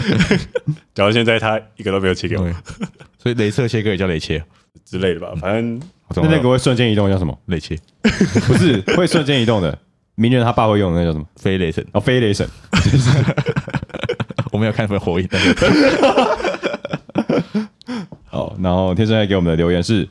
[0.94, 2.52] 假如现在他一个都没有切给我对，
[3.20, 4.40] 所以雷射切割也叫雷切，
[4.84, 5.80] 之类的吧，反正
[6.14, 7.37] 那那个会瞬间移动叫什么？
[7.46, 7.76] 雷切，
[8.46, 9.76] 不是会瞬间移动的，
[10.14, 11.24] 鸣人他爸会用的那叫什么？
[11.34, 11.84] 飞雷神。
[11.90, 12.48] 哦，飞雷神。
[14.52, 15.28] 我没有看分火影，
[18.30, 20.08] 好，然后天生爱给我们的留言是：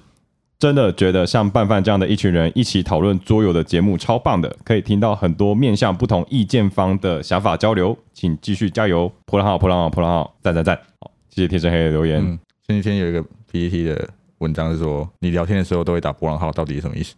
[0.60, 9.12] 真的觉得像拌饭这样的一群人一起讨论桌游的节目超棒的，可以听到很多面向不同意见方的想法交流，请继续加油！
[9.26, 10.76] 破浪号，破浪号，破浪号，赞赞赞！
[11.00, 12.20] 好，谢谢天生黑的留言。
[12.24, 17.13] 嗯，前几天有一个 PPT 的文章是说，你聊天的时候都会打波浪号，到底是什么意思？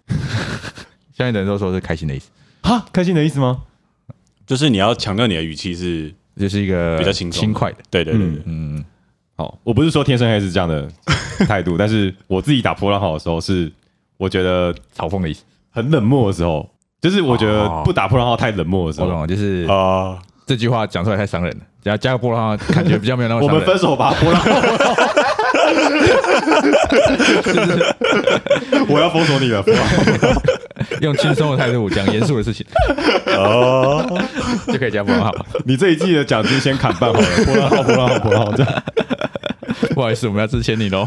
[1.18, 2.30] 下面的人都说是开心的意思，
[2.64, 3.64] 哈，开心的意思吗？
[4.46, 7.78] 就是你要强调你的语气是，就是一个比较轻轻快的。
[7.90, 8.84] 对对对对，嗯，
[9.40, 10.86] 好，我不是说天生黑是这样的
[11.48, 13.72] 态度，但是我自己打破浪号的时候是，
[14.18, 15.44] 我觉得嘲讽的意思。
[15.72, 23.66] 很冷漠的时候，就是我觉得哦不打破浪号太冷漠的时候，我懂了，就是啊，这句话讲出来太伤人了，只要加个波浪号，感觉比较没有那么我 伤人。
[23.66, 24.50] 们分手吧，波浪号。
[28.90, 30.04] 我要封锁你了，波浪号
[31.00, 32.66] 用轻松的态度讲严肃的事情，
[33.28, 34.06] 哦，
[34.68, 35.34] 就可以加波浪号。
[35.64, 38.84] 你这一季的奖金先砍半好了，波浪号，波浪号，波浪号，这样
[39.96, 41.06] 不好意思，我们要支持你喽。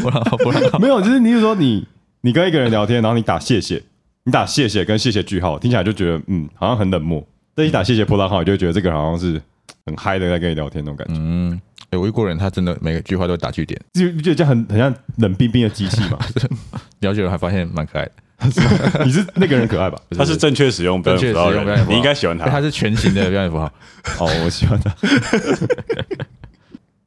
[0.00, 0.78] 波浪号，波浪号。
[0.78, 1.86] 没有，就是你是说你
[2.20, 3.82] 你跟一个人聊天，然后你打谢谢，
[4.24, 9.40] 你打谢谢跟谢谢句号，听起来就觉得嗯好像很冷漠，但一打谢谢波浪号，你就会觉得这个人好像是
[9.86, 16.18] 很嗨的在跟你聊天那种感觉，嗯，欸我遇过人，他真的每个句话都打句点，就就觉得这样很很像冷冰冰的机器嘛。
[17.00, 18.12] 了解了还发现蛮可爱的。
[19.04, 19.96] 你是那个人可爱吧？
[20.16, 21.50] 他是正确使用标点符号
[21.88, 22.60] 你应该喜欢欸他他。
[22.60, 23.66] 是全形的标点符号，
[24.18, 24.92] 哦，我喜欢他。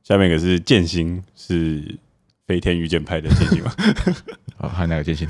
[0.08, 1.98] 下面一个是剑心，是
[2.46, 3.74] 飞天御剑派的剑心嘛？
[4.60, 5.28] 哦，还有哪个剑心？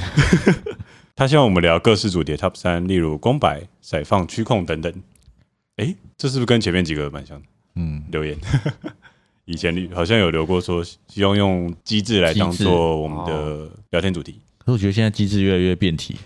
[1.16, 4.94] 他希望我们聊各式主题 Top 三，例如公摆、骰放、区控等等。
[5.78, 7.46] 诶，这是不是跟前面几个蛮像的？
[7.78, 8.38] 嗯，留言
[9.46, 14.42] 以前好像有留过说，希望用机制来当做我们的聊天主题。
[14.58, 16.18] 可是我觉得现在机制越来越变体，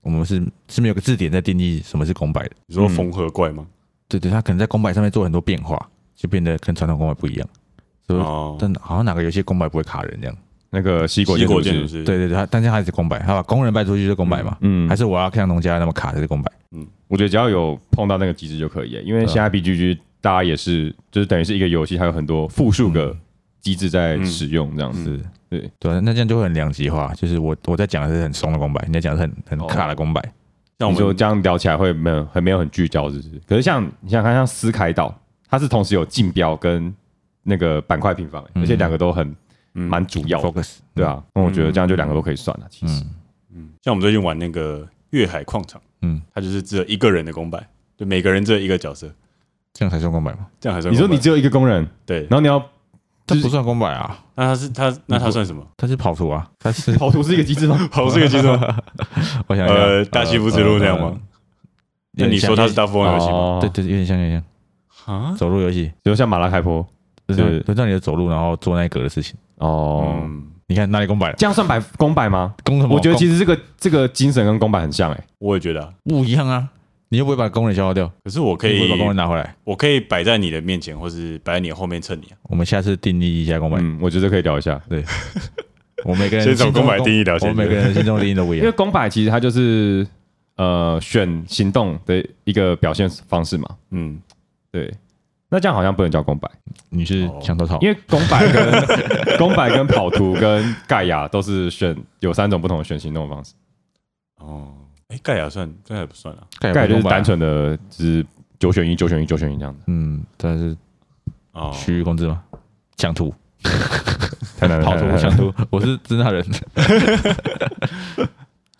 [0.00, 2.50] 我们是是没有个字典在定义什么是公白的。
[2.66, 3.64] 你说缝合怪吗？
[4.08, 7.48] 对对，他可能在公白上面做很多变化，就变得跟传统公白不一样。
[8.18, 10.36] 哦，但好像哪个游戏公摆不会卡人这样。
[10.74, 16.50] 那个西国西国建筑师，建筑师，对对对，他但是他还是公摆，他把工人摆出去就是公摆嘛，嗯还是我要看农家那么卡才是公摆，
[17.08, 23.14] 我觉得只要有碰到那个机制就可以耶，因为现在 BGG 大家也是，就是等于是一个游戏，它有很多复数个
[23.60, 25.04] 机制在使用这样子。
[25.04, 25.70] 是，对。
[25.78, 30.22] 对啊，那这样就会很两极化，就是我我在讲的是很松的公摆，你在讲的是很很卡的公摆，
[30.78, 33.30] 你说像我们这样聊起来会没有很没有很聚焦，是不是？
[33.46, 35.14] 可是像你想想看，像斯凯岛，
[35.50, 36.94] 它是同时有竞标跟
[37.42, 39.26] 那个板块平方，嗯而且两个都很
[39.74, 41.22] 嗯蛮主要的，focus，对啊。
[41.34, 43.02] 那我觉得这样就两个都可以算了，其实。
[43.04, 43.10] 嗯
[43.54, 47.62] 嗯，像我们最近玩那个粤海矿场，嗯，它就是只有一个人的公版，
[47.98, 49.12] 就每个人只有一个角色，
[49.74, 50.46] 这样才算公版吗？
[50.58, 52.58] 这样还算你说你只有一个工人，对，然后你要
[53.26, 55.62] 这不算公版啊，那他是他那他算什么？
[55.76, 57.76] 他是跑图啊，它是 跑图是一个机制吗？
[57.92, 58.76] 跑图是一个机制吗？
[59.46, 61.08] 我想呃，大西部之路那样吗？
[61.14, 61.20] 呃
[62.14, 63.32] 那你说它是大富翁游戏吗？
[63.32, 64.42] 哦对对，有点像有点
[65.06, 66.86] 像啊，走路游戏，比如像马拉开坡
[67.34, 69.34] 就是就让你的走路，然后做那一格的事情。
[69.56, 70.20] 哦。
[70.22, 71.34] 嗯，你看哪里公摆了？
[71.36, 72.54] 这样算摆公摆吗？
[72.64, 72.94] 公什么？
[72.94, 76.68] 我觉得其实实这个这个精神跟公摆很像哎、我也觉得啊，不一样啊，
[77.10, 79.54] 你又不会把工人消耗掉，可是我可以把工人拿回来。
[79.64, 82.36] 我可以摆在你的面前，或是摆在你的后面蹭你啊。
[82.44, 85.04] 我们下次定义一下公摆，嗯，我觉得可以聊一下，对
[86.04, 88.76] 我每个人先从心中的公摆定义聊起我每个人心中的定义都不一样因为。
[88.76, 90.06] 公摆其实它就是
[90.56, 94.18] 呃选行动的一个表现方式嘛，嗯，
[94.72, 94.92] 对。
[95.52, 96.50] 那这样好像不能叫公百，
[96.88, 97.38] 你是哦。
[97.42, 98.72] 墙头草，因为公百跟
[99.36, 103.52] 公百跟跑图跟盖亚都是选有三种不同的选行动方式，
[104.38, 104.72] 哦，
[105.08, 108.24] 哎，盖亚算盖亚不算啊，盖盖亚就是单纯，的只
[108.58, 110.74] 九选一、九选一、九选一这样子，嗯，但是
[111.52, 112.42] 哦，区域控制吗，
[112.96, 113.30] 抢图、
[114.58, 115.18] 太难了，跑图、太难了。
[115.18, 116.42] 抢图，我是真大人，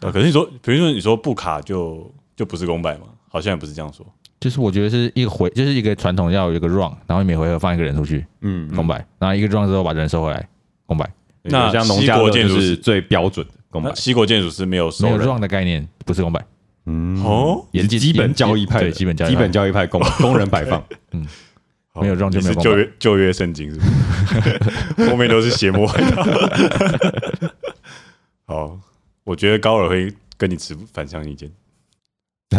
[0.00, 3.08] 呃 可是你说，比如说你说不卡就就不是公摆嘛？
[3.28, 4.06] 好像也不是这样说。
[4.42, 10.48] 就是我觉得是一个回，就是一个传统要有一个 run，然后每回合放一个人出去嗯，空白，然后一个 run 之后把人收回来
[10.86, 11.08] 空白，
[11.42, 16.44] 那那像农家西国建筑是最标准的空白那，西国建筑是没有收没有人 run 的概念不是空白，
[16.86, 21.24] 嗯哦，也是基本交易派的，对基本交易基派本交易派工工人摆放， 嗯
[22.00, 23.84] 没有 run 就没有旧约旧约圣经是不
[25.04, 25.06] 是？
[25.10, 25.86] 后面都是邪魔。
[28.46, 28.78] 好，
[29.24, 31.50] 我觉得高尔会跟你持反向意见。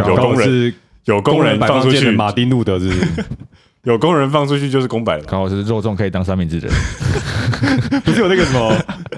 [0.07, 0.73] 有工人是
[1.05, 3.25] 有工人放出去，马丁路德是不是
[3.83, 5.27] 有工人放出去就是公摆了吧。
[5.31, 8.73] 刚好是肉粽可以当三明治的人， 不是有那个什么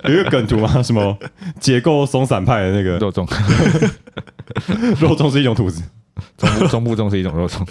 [0.06, 0.82] 有一个梗图吗？
[0.82, 1.16] 什么
[1.60, 3.22] 结构松散派的那个肉粽，
[5.00, 5.84] 肉粽是一种吐司
[6.38, 7.64] 中部中部粽是一种肉粽，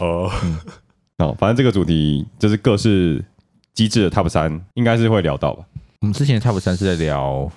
[0.00, 0.30] 哦，
[1.18, 1.32] 好。
[1.34, 3.24] 反正这个主题就是各式
[3.72, 5.64] 机制的 Top 三，应该是会聊到吧？
[6.00, 7.50] 我们之前的 Top 三是在聊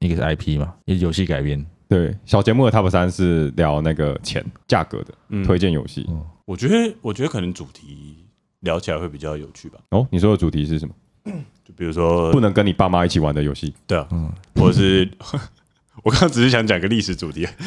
[0.00, 6.08] 一个是 IP 嘛，一个游戏改编，对，小节目的 Top 三是聊那个钱价格的嗯推荐游戏。
[6.44, 8.16] 我觉得我觉得可能主题
[8.60, 9.78] 聊起来会比较有趣吧。
[9.90, 10.94] 哦，你说的主题是什么？
[11.66, 13.74] 就比如说不，能跟你爸妈一起玩的游戏。
[13.88, 15.08] 对啊，嗯或者是
[16.04, 17.44] 我刚刚只是想讲个历史主题，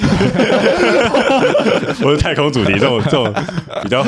[2.01, 3.31] 或者太空主题这种这种
[3.83, 4.03] 比较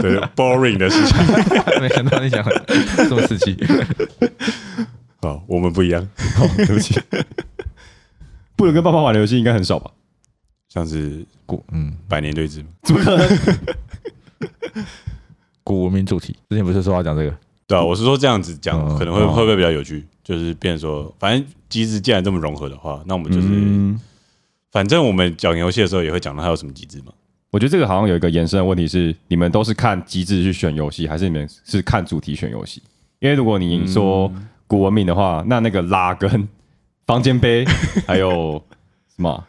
[0.00, 1.16] 对 boring 的事情。
[1.80, 2.64] 没想到你讲的
[2.96, 3.56] 这么刺激，
[5.20, 6.02] 好，我们不一样，
[6.40, 6.98] 哦，对不起，
[8.56, 9.90] 不能跟爸爸玩的游戏应该很少吧？
[10.68, 13.28] 像是古嗯百年对峙，怎么可能？
[15.62, 17.34] 古文明主题，之前不是说要讲这个，
[17.66, 20.04] 对啊，我是说这样子讲嗯可能会哦会不会比较有趣？
[20.22, 23.98] 就是变成说，反正机制既然这么融合的话，那我们就是嗯
[24.72, 27.12] 反正我们讲游戏的时候也会讲到它有什么机制嘛。
[27.50, 32.82] 我觉得这个好像有一个延伸的问题是，你们都是看机制去选游戏，还是你们是看主题选游戏？
[33.20, 34.30] 因为如果你说
[34.66, 36.48] 古文明的话，那那个拉跟
[37.06, 37.64] 房间杯
[38.06, 38.62] 还有
[39.14, 39.44] 什么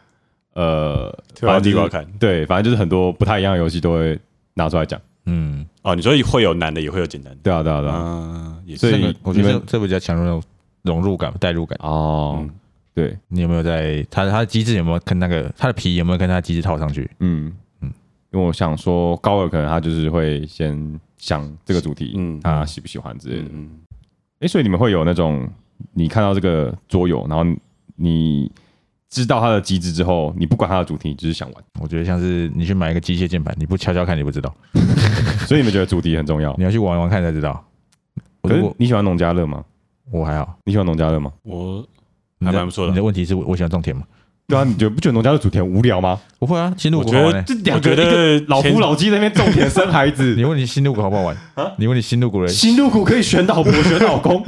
[0.54, 4.18] 呃， 反正地瓜就是看对，反正就是很多不太一样的游戏都会
[4.54, 5.00] 拿出来讲。
[5.26, 7.38] 嗯，哦，你说会有难的，也会有简单的。
[7.42, 8.56] 对啊，对啊，对啊。
[8.76, 8.92] 所是。
[8.92, 10.42] 这以个我觉得们这这比较强那种
[10.82, 11.76] 融入感、代入感。
[11.82, 12.50] 哦，嗯
[12.94, 17.10] 对，你有没有在它它的机制有没有跟那个它的皮有没有跟它的机制套上去？
[17.18, 17.92] 嗯嗯，
[18.32, 23.50] 因为我想说高尔可能他就是会先想这个主题，嗯他喜不喜欢之类的嗯。
[23.52, 23.70] 嗯，
[24.40, 25.46] 哎，所以你们会有那种
[25.94, 27.44] 你看到这个桌游，然后
[27.96, 28.50] 你
[29.08, 31.64] 知道它的机制之后，你不管它的主题，你只是想玩。
[31.80, 34.54] 我觉得像是你去买一个机械键盘，你不敲敲看你不知道，
[35.46, 36.64] 所以你们觉得主题很重要你？
[36.64, 37.64] 要去玩玩看才知道。
[38.42, 39.64] 我可是你喜欢农家乐吗？
[40.10, 41.32] 我还好，你喜欢农家乐吗？
[41.42, 41.84] 我
[42.40, 44.02] 还蛮不错的你的问题是我我喜欢种田吗？
[44.48, 46.20] 对啊，你觉得不觉得农家乐主题很无聊吗？
[46.38, 47.42] 不会啊，新路我觉得。
[47.42, 51.72] 这两个老夫老妻在那边种田生孩子 你子，问你新路谷好不好玩啊？
[51.78, 54.44] 你问你新路谷人新入股可以选老婆选老公，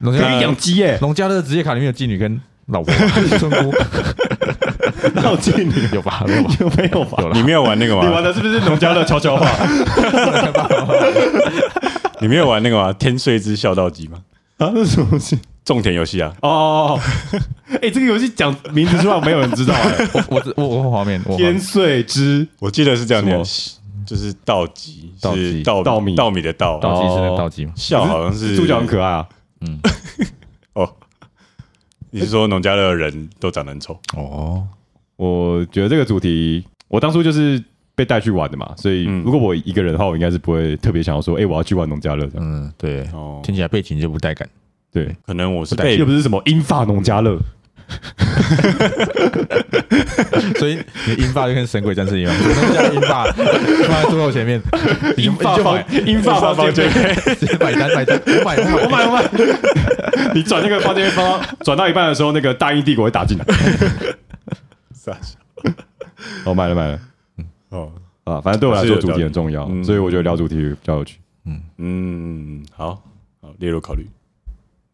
[0.00, 2.92] 农家养鸡耶，农家乐的职业卡里面有妓女跟老婆
[3.38, 3.70] 村姑
[5.20, 6.24] 还有妓女 有吧？
[6.26, 6.54] 有吧？
[6.60, 7.18] 有没有吧？
[7.22, 8.22] 有了你没有玩那个吗你玩？
[8.22, 9.46] 的是不是农家乐悄悄话？
[12.20, 12.92] 你没有玩那个吗？
[12.94, 14.18] 天睡之孝道机吗？
[14.58, 15.38] 啊，那是什么东西？
[15.64, 17.00] 种田游戏啊，哦哦哦，
[17.82, 20.08] 哎，这个游戏讲名字出来，没有人知道哎。
[20.28, 23.72] 我我我我画面，我天面穗之我记得是这样念什，
[24.06, 27.72] 就是稻吉，稻稻稻米稻米的稻，倒计是那个倒计吗？
[27.76, 29.26] 笑好像是主角很可爱啊。
[30.74, 30.90] 哦。
[32.12, 33.96] 你是说农家乐的人都长得很丑？
[34.16, 34.66] 哦，
[35.14, 37.62] 我觉得这个主题，我当初就是
[37.94, 42.44] 被带去玩的嘛，所以嗯如果我一个人的话，我应该是不会特别想要说，哎，我要去玩农家乐这样。
[42.44, 44.48] 嗯，对，哦，听起来背景就不带感。
[44.92, 47.38] 对，可能我是不带被又不是什么英法农家乐，
[50.58, 54.60] 所以你的英发就跟神鬼战士一样，我家英发放在桌后前面，
[55.16, 56.88] 你就英法房你就买，英法房间，
[57.38, 60.32] 直接买单买单，我买我买我买我买。
[60.34, 63.44] 你转那个房间方转到一半的时候，那个大英帝国会打进来。
[64.94, 65.38] 傻笑
[66.44, 67.00] 我买了买了
[67.70, 67.90] 哦，
[68.24, 71.18] 啊，反正对我来说主题很重要，嗯所以我觉得聊主题比较有趣。
[71.46, 73.02] 嗯嗯，好
[73.40, 74.06] 好列入考虑。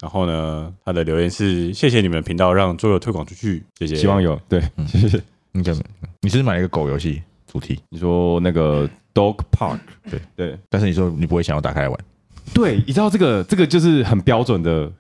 [0.01, 3.97] 然后呢，他的留言是谢谢你们频道让桌游推广出去，谢谢。
[3.97, 5.21] 希望有对，谢谢。
[5.57, 5.81] 应该没
[6.21, 9.79] 你是不是买了一个狗游戏主题，你说那个 Dog Park，
[10.11, 10.21] 对。
[10.37, 10.59] 对。
[10.69, 11.99] 但是你说你不会想要打开来玩，
[12.55, 14.91] 对，你知道这个这个就是很标准的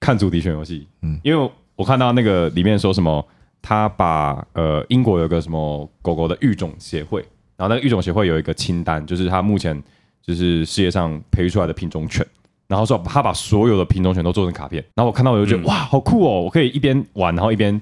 [0.00, 3.24] 看主题选游戏，嗯嗯，因为我看到那个里面说什么，
[3.62, 7.20] 他把呃英国有个什么狗狗的育种协会，
[7.56, 9.80] 然后那个育种协会有一个清单，就是他目前
[10.20, 12.26] 就是世界上培育出来的品种犬。
[12.68, 15.64] 然后说他把所有的品种犬都做成卡片，然后我看到我就觉得、嗯。
[15.66, 16.40] 哇，好酷哦！
[16.40, 17.78] 我可以一边玩，然后一边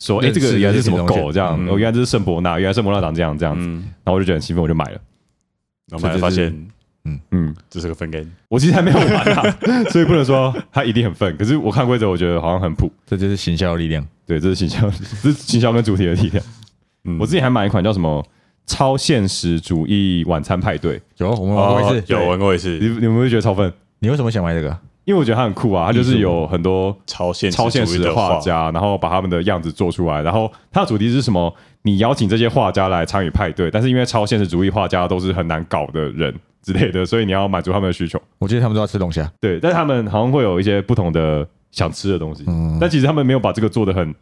[0.00, 1.30] 说，哎，这个原来是什么狗？
[1.30, 5.00] 这样，嗯我原来这是圣伯纳，原来圣伯纳长这样这样子，嗯，然后我就觉得很兴奋，我就买了。
[5.90, 6.52] 然后发现
[7.04, 9.56] 嗯嗯，这是个分 game，我其实还没有玩啊，
[9.90, 11.36] 所以不能说它一定很分。
[11.36, 12.90] 可是我看规则，我觉得好像很普。
[13.06, 14.06] 这就是行销的力量。
[14.26, 14.88] 对，这是行销，
[15.22, 16.44] 这是行销跟主题的力量。
[17.04, 18.24] 嗯我自己还买一款叫什么
[18.66, 23.72] “超现实主义晚餐派对有我们玩过一次，哦有玩过一你次你们会觉得超分？
[24.00, 24.78] 你为什么想买这个？
[25.10, 31.52] 因为我觉得他很酷啊，他就是有很多超现超现实的画家，然后把他们的样子做出来，然后他的主题是什么？
[31.82, 38.22] 你邀请这些画家来参与派对，但是因为超现实主义画家都是很难搞的人之类的，所以你要满足他们的需求。
[38.38, 44.14] 我记得他们都要吃龙虾，对，但他们好像会有一些不同的想吃的东西，嗯但其实他们没有把这个做的很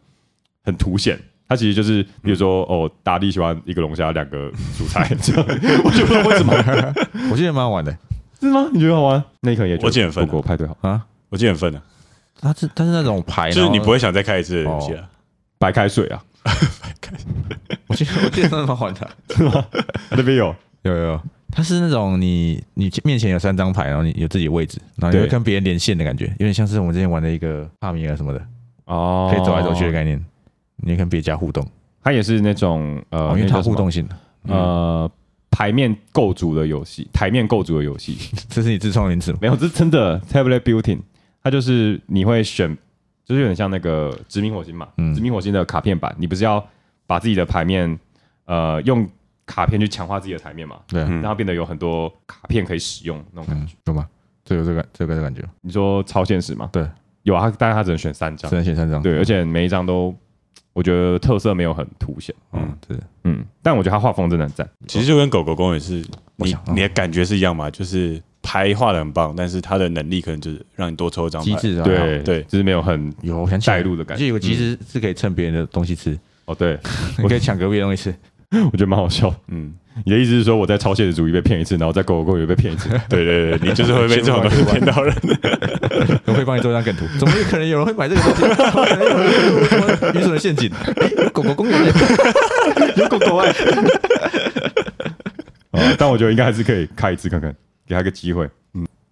[0.63, 1.19] 很凸显。
[1.47, 5.43] 他其实就是，比如说，哦，大力喜欢一个龙虾，两个蔬菜，这样，
[5.83, 6.53] 我就不知道为什么，
[7.31, 7.91] 我记得蛮好玩的
[8.39, 8.69] 是吗？
[8.73, 9.23] 你觉得好玩？
[9.41, 11.05] 那一可能也我记得很分不过派对好，啊。
[11.29, 11.81] 我记得很分的，
[12.41, 15.07] 它是它是那种牌，就是你然后不会想再开一次的游戏啊。
[15.59, 16.23] 白开水啊，
[17.87, 19.07] 我记得我记得那蛮好玩的，
[20.11, 21.21] 那边有，有有有，
[21.51, 28.41] 它是那种你你面前有三张牌，然后你有自己的位置，然后你会对跟别人连线的感觉，有点像是我们之前玩的一个帕米尔什么的，
[28.85, 30.23] 哦可以走来走去的概念，
[30.77, 31.63] 你会跟别家互动，
[32.01, 34.15] 它也是那种呃，哦，因为它叫什么互动性的，
[34.47, 35.11] 呃
[35.59, 38.17] 牌面构筑的游戏，台面构筑的游戏，
[38.47, 39.39] 这是你自创的名词吗？
[39.41, 40.99] 没有，这是真的 tablet building，
[41.43, 42.73] 它就是你会选，
[43.25, 45.13] 就是有点像那个殖民火星嘛，嗯。
[45.13, 46.65] 殖民火星的卡片版，你不是要
[47.05, 47.99] 把自己的牌面
[48.45, 49.05] 呃用
[49.45, 51.01] 卡片去强化自己的台面嘛，对。
[51.01, 54.07] 让它变得有很多卡片可以使用那种感嗯觉。，有吗？
[54.45, 56.69] 这有这个这个感觉，你说超现实吗？
[56.71, 56.87] 对，
[57.23, 58.49] 有啊，它但是它只能选三张。
[58.49, 60.15] 只，能选三张，对，而且每一张都
[60.79, 64.65] 我觉得特色没有很凸显，嗯，对，嗯，但我觉得他画风真的很赞。
[64.87, 65.95] 其实就跟狗狗公园是，
[66.37, 71.51] 你嗯你的感觉是一样嘛，就是牌画的很棒，但是他的能力可能就是让你多抽一张牌。
[71.55, 71.73] 机。
[71.73, 72.41] 制啊，对对。
[72.43, 73.79] 就是没有很有，我想起来。
[73.79, 74.21] 带入的感觉。
[74.21, 76.79] 就有个机制是可以蹭别人的东西吃，哦，对，
[77.21, 78.15] 你可以抢隔壁的东西吃，
[78.71, 79.35] 我觉得蛮好笑。
[79.49, 79.73] 嗯，
[80.05, 82.89] 你的意思是说我在超现实主义被骗一次，然后在狗狗公园被骗一次？
[83.09, 85.13] 对对对，你就是会被 这种东西骗到人。
[86.25, 87.05] 我可以帮你做一张梗图。
[87.19, 90.17] 怎么有可能有人会买这个东西？
[90.17, 90.71] 愚蠢的陷阱？
[90.95, 91.91] 诶狗狗公园耶
[92.95, 93.49] 有狗狗哎、
[95.71, 95.79] 啊！
[95.97, 97.53] 但我觉得应该还是可以开一次看看，
[97.87, 98.49] 给他个机会。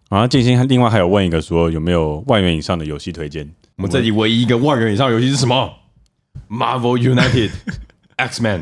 [0.09, 3.49] 然后静心另外还有问一个说有没有万元以上的游戏推荐？
[3.75, 5.69] 我们这里唯一一个万元以上的游戏是什么
[6.49, 7.51] ？Marvel United
[8.15, 8.61] X Men，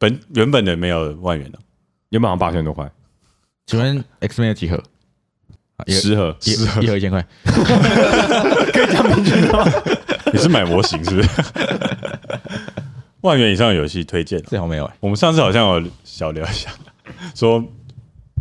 [0.00, 1.58] 本原本的没有万元的，
[2.08, 2.90] 原本好像八千多块，
[3.66, 4.82] 请问 X Man 有几盒？
[5.86, 6.80] 十盒十盒。
[6.80, 7.24] 一一盒一千块，
[10.32, 11.28] 你是买模型是不是？
[13.20, 14.96] 万元以上的游戏推荐，最好像没有哎。
[15.00, 16.70] 我们上次好像有小聊一下，
[17.34, 17.62] 说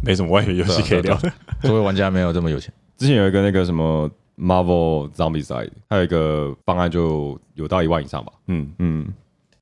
[0.02, 1.30] 没什么万元游戏可以聊的。
[1.62, 8.32] 作为玩家没有这么有钱，之前有一个那个什么 Marvel Zombie Side，还有一个方案就有到一万以上吧。
[8.48, 9.06] 嗯，嗯，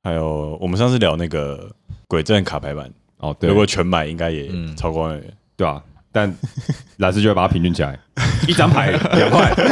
[0.08, 1.70] 还有我们上次聊那个
[2.06, 5.32] 鬼阵卡牌版，哦对如，果全买应该也嗯超过万元。
[5.54, 6.34] 对啊，但
[6.96, 7.98] 蓝斯就会把它平均起来，
[8.48, 9.52] 一张牌两块。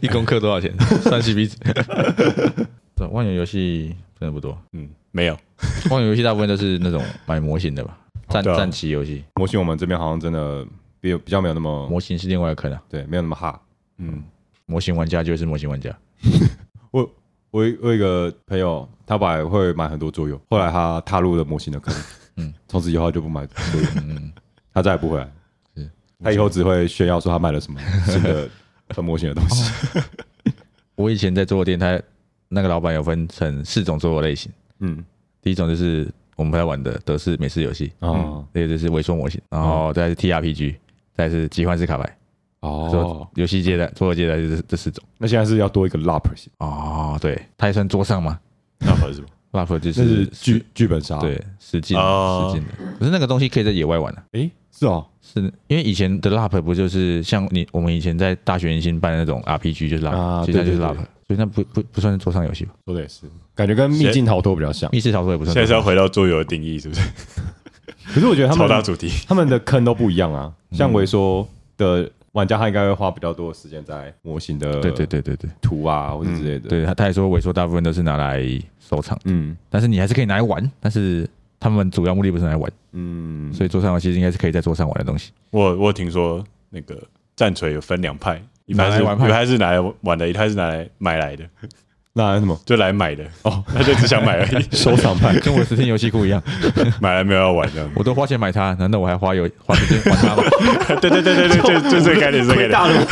[0.00, 0.74] 一公克多少钱？
[1.02, 1.56] 三 CP 值。
[2.96, 5.38] 对，万元游戏真的不多，嗯，没有，
[5.90, 7.96] 万元游戏大部分都是那种买模型的吧，
[8.28, 9.22] 战战棋游戏。
[9.36, 10.66] 模型我们这边好像真的
[11.00, 13.60] 比比较没有那么模型是另外一个坑啊，对，没有那么哈。
[13.98, 14.24] 嗯，
[14.66, 15.94] 模型玩家就是模型玩家。
[17.54, 21.94] 我我有一个朋友，他本来会买很多桌游，后来他踏入了模型的坑，
[22.34, 22.48] 嗯。
[22.48, 24.32] 嗯， 从此以后他就不买桌游，嗯，
[24.74, 25.30] 他再也不回来。
[25.76, 25.88] 是。
[26.20, 27.78] 他以后只会炫耀说他买了什么
[28.10, 28.48] 新的
[28.88, 29.72] 很模型的东西。
[30.96, 32.00] 我以前在桌游店，他
[32.48, 34.50] 那个老板有分成四种桌游类型，
[34.80, 35.04] 嗯，
[35.40, 38.44] 第一种就是我们在玩的德式美式游戏，哦。
[38.52, 40.74] 这个就是微缩模型，然后再是 TRPG，
[41.16, 42.18] 再是奇幻式卡牌，
[42.64, 45.04] 哦说，游戏接待桌游接待就是这四种。
[45.18, 46.22] 那现在是要多一个 LARP，
[46.58, 48.38] 哦，对，它也算桌上吗
[48.80, 62.72] ？LARP 是什么？？LARP 就那是是剧剧本杀。，对实境哦实境的，可是那个东西可以在野外玩的、诶，是哦，是因为以前的 LARP 不就是像你我们以前在大学迎新办的那种 RPG 就是 LARP，、啊现在就是对对 LARP，所以那不不不算是桌上游戏吧？
[62.86, 63.22] 说的也是，
[63.54, 64.90] 感觉跟秘境逃脱比较像。
[64.90, 65.62] 密室逃脱也不算桌上。
[65.62, 67.02] 现在是要回到桌游的定义，是不是？
[68.12, 70.52] 可是我觉得他们超大主题，他们的坑都不一样啊。
[70.72, 71.48] 像维说
[71.78, 75.50] 的玩家，他应该会花比较多的时间在模型的对对对对对。
[75.62, 78.42] 图啊或者之类的。，对，他他也说萎缩大部分都是拿来
[78.78, 79.56] 收藏，嗯。
[79.70, 81.28] 但是你还是可以拿来玩，但是
[81.58, 85.32] 他们主要目的不是拿来玩，嗯，所以桌上游戏应该是可以在桌上玩的东西。
[85.50, 87.00] 我我听说那个
[87.36, 89.28] 战锤有分两派，一派是一拿来玩派。
[89.28, 91.48] 派是拿来玩的，一派是拿来买来的，
[92.16, 95.34] 那什么就来买的哦，他就只想买而已， 收藏派？
[95.42, 96.40] 跟我的实体游戏库一样，
[97.00, 97.90] 买来没有要玩这样。
[97.96, 100.42] 我都花钱买它，难道我还花有花时间玩它吗？
[101.00, 103.06] 对对对对对，就就这个概念，这个概念。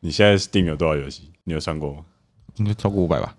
[0.00, 1.30] 你现在 Steam 有多少游戏？
[1.44, 1.98] 你有上过吗？
[2.56, 3.34] 应该超过五百吧，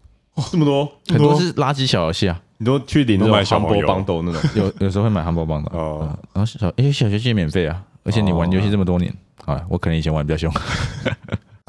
[0.52, 4.42] 这么多，很多是垃圾小游戏啊，你都去领那种小黄 Humble 油 Bundle 那种。
[4.54, 9.12] 有有时候会买汉堡棒的哦哦，然后小因为小游戏也免费啊，而且你玩游戏这么多年
[9.46, 10.54] 啊，我可能以前玩比较凶，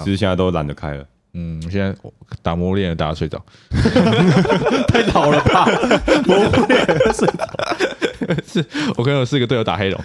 [0.05, 1.95] 其实现在都懒得开了，嗯，我现在
[2.43, 3.41] 打魔物猎人打到睡着，
[4.89, 5.65] 太老了吧？
[6.07, 6.87] 打磨练
[8.47, 8.65] 是
[8.97, 10.01] 我跟我四个队友打黑龙，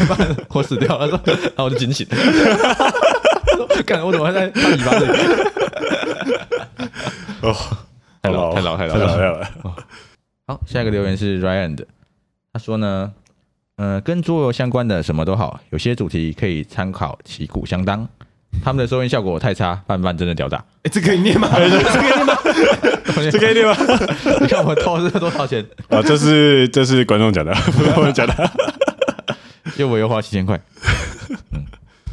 [0.50, 2.06] 我死掉了，然后我就惊醒，
[3.84, 5.12] 干我怎么还在他尾巴这里？
[7.42, 7.54] 哦，
[8.22, 8.94] 太老太老太老。
[8.94, 9.48] 太老了。
[10.46, 11.86] 好，下一个留言是 Ryan 的，
[12.52, 13.12] 他说呢，
[13.76, 18.08] 呃，跟桌游相关的什么都好，有些主题可以参考旗鼓相当。
[18.62, 20.58] 他们的收音效果太差，半半真的屌打。
[20.82, 21.48] 哎，这可以念吗？
[21.56, 22.34] 这可以念吗？
[23.30, 23.74] 这可以念吗
[24.40, 25.64] 你看我投是多少钱？
[25.88, 28.50] 啊，这是这是观众讲的，不是我们讲的。
[29.76, 30.60] 又我又花七千块。
[31.52, 31.64] 嗯，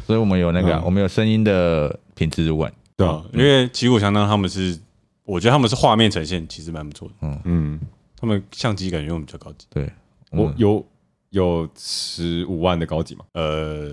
[0.06, 2.72] 所以我们有那个我们有声音的品质主管。
[2.96, 4.78] 对啊，因为旗鼓相当，他们是，
[5.24, 7.80] 我觉得他们是画面呈现其实蛮不错的，嗯嗯，
[8.20, 9.66] 他们相机感觉用得比较高级。
[9.70, 9.84] 对，
[10.30, 10.86] 嗯我有
[11.30, 13.24] 有十五万的高级嘛？
[13.32, 13.90] 呃，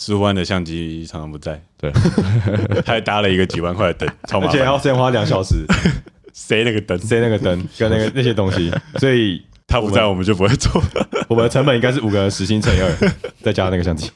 [0.00, 1.92] 十五万的相机常常不在，对，
[2.84, 5.66] 他还搭了一个几万块的灯，超麻而且要烦，先花两小时。
[6.32, 10.82] 塞那个灯，塞那个灯跟那个 那些东西，所以他不在我们就不会做。
[11.28, 14.10] 我们的成本应该是五个人时薪乘以二，再加那个相机。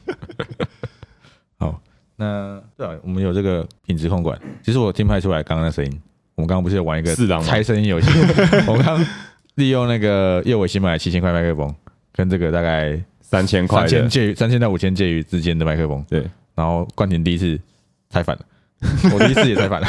[1.59, 1.79] 好，
[2.17, 4.41] 那对啊，我们有这个品质控管。
[4.63, 6.01] 其实我听拍出来刚刚的声音，
[6.37, 7.47] 我们刚刚不是有玩一个四郎吗？
[7.47, 8.09] 猜声音游戏？
[8.67, 9.07] 我们刚刚
[9.57, 11.75] 利用那个叶伟新买七千块麦克风，
[12.13, 17.59] 跟这个大概三千块三千，介于三千到五千介于之间的麦克风，对，然后冠廷第一次
[18.11, 18.43] 猜反了，
[19.13, 19.87] 我第一次也猜反了，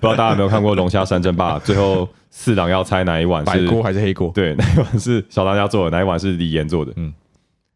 [0.00, 1.58] 知道大家有没有看过《龙虾三争霸》？
[1.60, 4.30] 最后四郎要猜哪一碗白是锅还是黑锅？
[4.34, 6.92] 对，哪一碗是小当家做的，哪一碗是李岩做的？
[6.96, 7.12] 嗯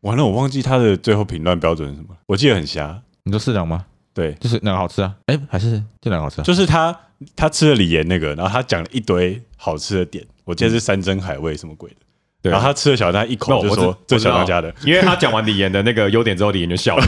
[0.00, 3.00] 完了，我忘记他的最后评断标准是什么，我记得很瞎。
[3.22, 3.86] 你说四郎吗？
[4.12, 5.14] 对，就是哪个好吃啊？
[5.26, 6.44] 哎，还是这两个好吃啊？
[6.44, 6.94] 就是他
[7.34, 11.96] 他吃了李岩那个，然后他讲了一堆好吃的点，我记得是山珍海味什么鬼的。
[12.45, 17.07] 对然后他吃了小当家一口就说那我知这小当家的， 因为他讲完李岩的那个优点之后，李岩就笑了。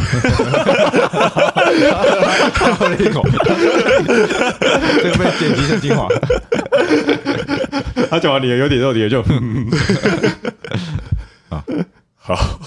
[2.79, 3.23] 喝了一口，
[5.03, 6.09] 这个被剪辑成精华。
[8.09, 9.23] 他讲完李岩优点之后，李岩就
[12.17, 12.59] 好，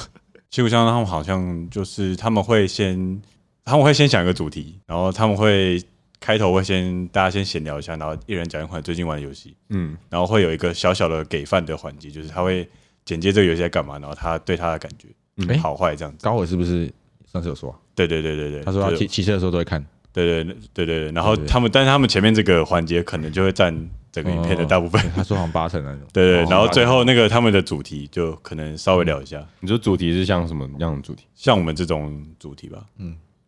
[0.51, 3.19] 旗鼓相当他们好像就是他们会先
[3.65, 5.81] 他们会先想一个主题，然后他们会
[6.19, 12.67] 开头会先大家先闲聊一下，然后一人讲一款最近玩的游戏，嗯，然后会有一个小小的给饭的环节，就是他会
[13.05, 15.07] 简介这个游戏在干嘛，然后他对他的感觉、
[15.37, 16.23] 嗯好坏这样子。
[16.23, 16.91] 高伟是不是
[17.31, 17.77] 上次有说啊？
[17.95, 19.83] 对对对对对，他说他就是骑骑车的时候都会看。
[20.11, 23.73] 对对对对对对，然后他们但是他们前面这个环节可能就会占
[24.11, 24.99] 整个影片的大部分。
[25.15, 26.01] 他说好像八成那种。
[26.11, 31.25] 对对，哦然后最后那个他们的主题就可能稍微聊一下，你说主题是像什么样的主题？
[31.35, 32.83] 像我们这种主题吧，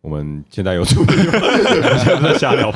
[0.01, 1.31] 我们现在有主题吗？
[1.97, 2.69] 现在不在瞎聊？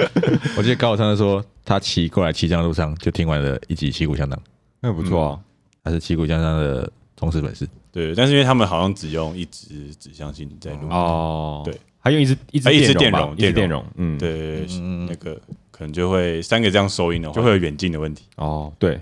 [0.56, 4.40] 我记得高尔上次说他骑过来骑江路上就听完了一集旗鼓相当，
[4.80, 5.40] 那不错啊。
[5.82, 7.66] 他是旗鼓相当的忠实粉丝。
[7.92, 14.66] 对，但是因为他们好像只用一支指向性在录，哦，对，还用一支一支啊一支电容一支电容，嗯，，对
[15.08, 15.34] 那个
[15.70, 18.24] 可能就会三个这样收音的话，就会有远近的问题。
[18.36, 19.00] 哦，对，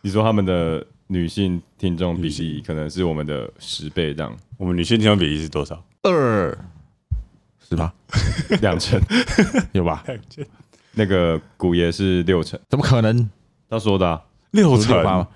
[0.00, 5.84] 你说他们的女性听众比例可能是我们的十倍这样，我们女性听众比例是多少？
[6.02, 6.56] 二
[7.68, 7.92] 是吧？
[8.60, 9.00] 两成。
[9.72, 10.04] 有吧？
[10.92, 13.28] 那个古爷是六成，怎么可能？
[13.68, 14.22] 他说的、啊。
[14.52, 15.28] 六不是六趴吗？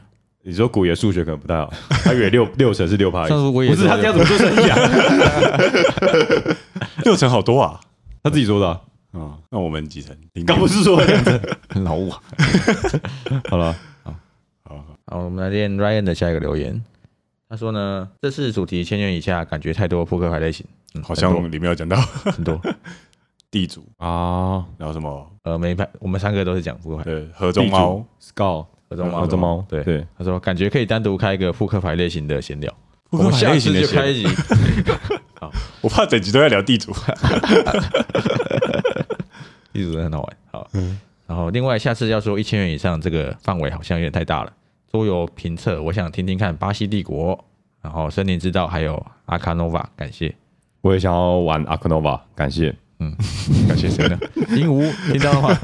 [0.42, 1.72] 你说古爷数学可能不太好，
[2.04, 4.76] 他以为六 六成是六趴，上次我也不是他这样怎么做生意啊？
[7.04, 7.80] 六成好多啊！
[8.22, 8.80] 他自己说的啊、
[9.12, 10.16] 啊，那我们几成？
[10.34, 11.40] 零刚不是说了两成？
[11.82, 12.22] 老五啊。
[13.50, 13.74] 好了，
[14.62, 16.80] 好，我们来念 Ryan 的下一个留言。
[17.48, 20.64] 他说呢，这次主题千元以下，感觉太多扑克牌类型，
[20.94, 22.60] 嗯、好像里面有讲到 很多。
[23.50, 24.64] 地主，啊。
[24.76, 25.32] 然后什么？
[25.42, 29.82] 呃，每一排我们三个都是讲扑克牌，对河中猫，，Scout 合中猫，合中猫，对。
[29.84, 32.70] 对，他说感觉可以单独开一个扑克牌类型的闲聊，
[33.08, 34.28] 扑克牌我们下次类型的闲就开一集。
[35.80, 36.92] 我怕整集都在聊地主。
[39.72, 40.36] 地主真的很好玩。
[40.50, 40.70] 好，
[41.26, 44.52] 然后另外下次要说一千元以上，这个范围好像有点太大了。
[44.90, 47.42] 桌游评测，我想听听看巴西帝国，
[47.80, 50.34] 然后森林之道，还有阿卡诺瓦，感谢。
[50.80, 52.74] 我也想要玩 a k n o v a 感谢。
[53.00, 53.14] 嗯
[53.68, 54.18] 感谢谁呢？
[54.56, 55.56] 鹦鹉听到的话，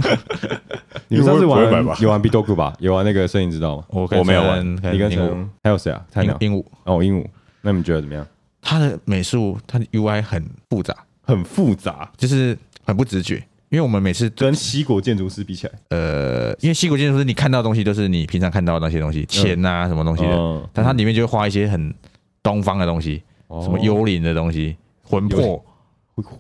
[1.09, 1.61] 你们上次玩
[2.01, 2.73] 有玩 Bidoku 吧？
[2.79, 3.85] 有玩那个摄影知道吗？
[3.89, 6.05] 我跟我没有玩你跟鹦鹉陈还有谁啊？
[6.11, 7.27] 菜鸟鹦鹦鹉，哦，鹦鹉。
[7.63, 8.25] 那你们觉得怎么样？
[8.63, 12.57] 它的美术，它的 UI 很复杂，很复杂，就是
[12.87, 13.37] 很不直觉。
[13.71, 21.93] 因为我们每次跟西国建筑师比起来，呃，因为西国建筑师你看到的东西都是你平常看到的那些东西，钱啊什么东西的，嗯但它里面就会画一些很
[22.45, 23.21] 东方的东西，
[23.63, 25.65] 什么幽灵的东西，魂幽魄，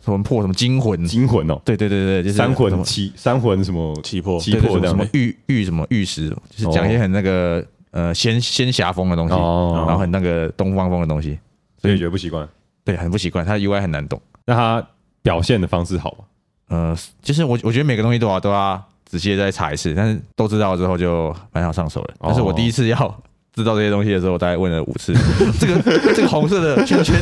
[0.04, 3.94] 魂魄什么精魂，惊魂哦，对对对对，就是三什么魂七三魂什么？
[4.02, 4.40] 七魄。
[4.40, 4.82] 七魄这样。
[4.82, 11.38] 的什么玉玉什么玉石，就是讲一些很那个呃仙仙侠风的东西，哦，然后很那个东方风的东西，
[11.80, 12.48] 所以觉得不习惯。
[12.84, 14.20] 对，很不习惯，它的 UI 很难懂。
[14.46, 14.86] 那他
[15.22, 16.24] 表现的方式好吗？
[16.68, 22.14] 呃，就是我我觉得每个东西都要都要仔细地再查一次，但是都知道之后就蛮好上手了。
[22.20, 23.22] 但是我第一次要
[23.62, 25.12] 知道这些东西的时候，我大概问了五次，
[25.60, 25.80] 这个
[26.14, 27.14] 这个红色的圈圈，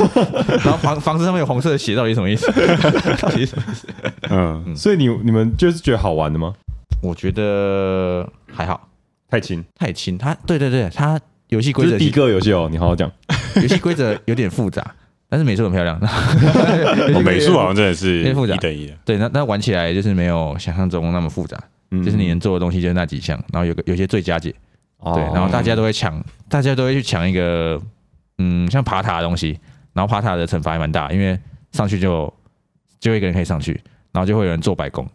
[0.65, 2.47] 然后房房子上面有红色的血，到底什么意思？
[3.21, 3.87] 到底什么意思？
[4.31, 6.55] 嗯，所以你你们就是觉得好玩的吗？
[7.03, 8.89] 我觉得还好，
[9.29, 10.17] 太轻，太轻。
[10.17, 13.11] 它对对对，它游戏规则是第一个游戏哦，你好好讲。
[13.61, 14.83] 游戏规则有点复杂，
[15.29, 15.99] 但是美术很漂亮。
[16.01, 18.95] 哦 美术好像真的是一等一的。
[19.05, 21.59] 对，那那玩起来就是没有想象中那么复杂，
[21.91, 24.55] 嗯就是你能做的东西就是那几项，然后有个有些最佳解，
[25.03, 27.81] 哦对，然后大家都会抢，大家都会去抢一个，
[28.39, 29.59] 嗯，像爬塔的东西，
[29.93, 31.39] 然后爬塔的惩罚还蛮大，因为
[31.73, 32.33] 上去就
[33.01, 33.73] 就有一个人可以上去，
[34.13, 35.07] 然后就会有人做白工。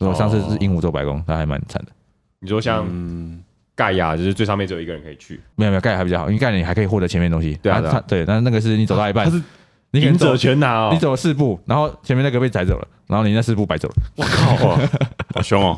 [0.00, 1.92] 我上次是鹦鹉做白工，他还蛮惨的。
[2.40, 3.42] 你说像嗯，
[3.74, 7.58] 盖亚，就是最上面只有一个人可以去，没有没有盖亚还比较好，因为盖亚你还可以获得前面的东西。
[7.60, 9.42] 对啊对但是那个是你走到一半他，是
[9.90, 10.98] 你可能走赢者全拿哦你。
[10.98, 13.94] 走了四步，然后前面那个被踩走了，然后你那四步白走了。
[14.16, 14.78] 我靠，哇，
[15.34, 15.76] 好凶哦。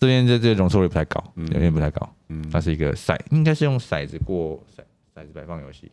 [0.00, 2.08] 这边这这容错率不太高，嗯有点不太高。
[2.28, 4.80] 嗯，它是一个骰，应该是用骰子过骰
[5.14, 5.90] 骰子摆放游戏。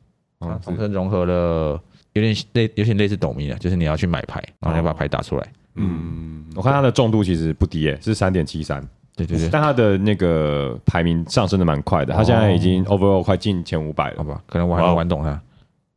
[0.63, 1.81] 同时融合了
[2.13, 5.47] 有点类有点类似斗迷啊，就是你要去买牌，然后你要把哦牌打出来。
[5.75, 8.79] 嗯，我看它的重度其实不低诶，是三点七三，
[9.15, 14.17] 对对对，但它的那个排名上升的蛮快的，它现在已经 overall 快进前五百了。
[14.17, 15.41] 好吧，可能我还没哇玩懂它。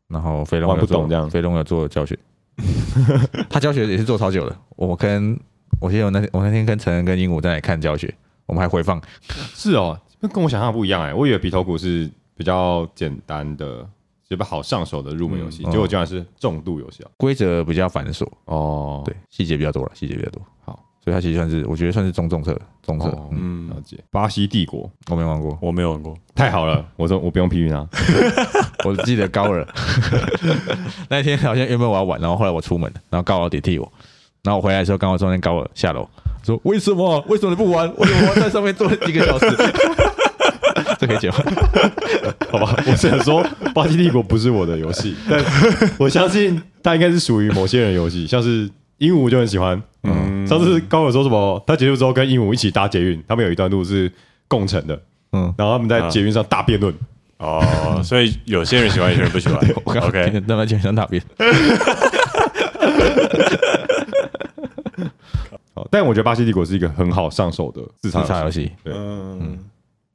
[0.08, 2.18] 然后飞龙玩不懂这样飞龙有做教学，
[3.48, 4.56] 他教学也是做超久的。
[4.76, 5.38] 我跟
[5.80, 8.12] 我记得我那天我那天跟陈恩跟鹦鹉在那里看教学，
[8.46, 9.00] 我们还回放。
[9.54, 13.88] 是哦，那跟我想象的不一样哎，我以为鼻头骨是比较简单的，
[14.28, 17.10] 就不好上手的入门游戏，嗯结果居然是重度游戏啊。
[17.16, 20.42] 规则比较繁琐，哦，对，细节比较多了，细节比较多。
[20.64, 23.08] 好，所以它其实算是我觉得算是中重策，中策。
[23.08, 23.98] 哦嗯，嗯了，解。
[24.10, 26.14] 巴西帝国我没玩过，我没有玩过。
[26.34, 27.88] 太好了，我说我不用批评他。
[28.84, 29.66] 我记得高二
[31.10, 33.92] 那天好像原本我要玩，然后后来我出门了，然后高二顶替我，
[34.42, 36.08] 然后我回来的时候刚好中间高二下楼
[36.42, 37.86] 说为什么为什么你不玩？
[37.96, 39.46] 为什么我在上面坐了几个小时？
[40.98, 41.36] 这可以解吗？
[42.50, 45.42] 好吧，我只能说巴西帝国不是我的游戏， 但
[45.98, 48.68] 我相信它应该是属于某些人的游戏，像是
[48.98, 49.80] 鹦鹉就很喜欢。
[50.02, 51.62] 嗯，上次高尔说什么？
[51.66, 54.10] 他结束之后跟鹦鹉一起搭捷运，他们有一段路是
[54.48, 54.98] 共乘的，
[55.32, 56.94] 嗯，然后他们在捷运上大辩论。
[57.38, 59.58] 哦，所以有些人喜欢，有些人不喜欢。
[59.84, 61.20] 我 OK，他们就想打别
[65.80, 68.70] 好，但我觉得巴西帝国是一个很好上手的自自杀杀游戏。
[68.84, 69.58] 对嗯，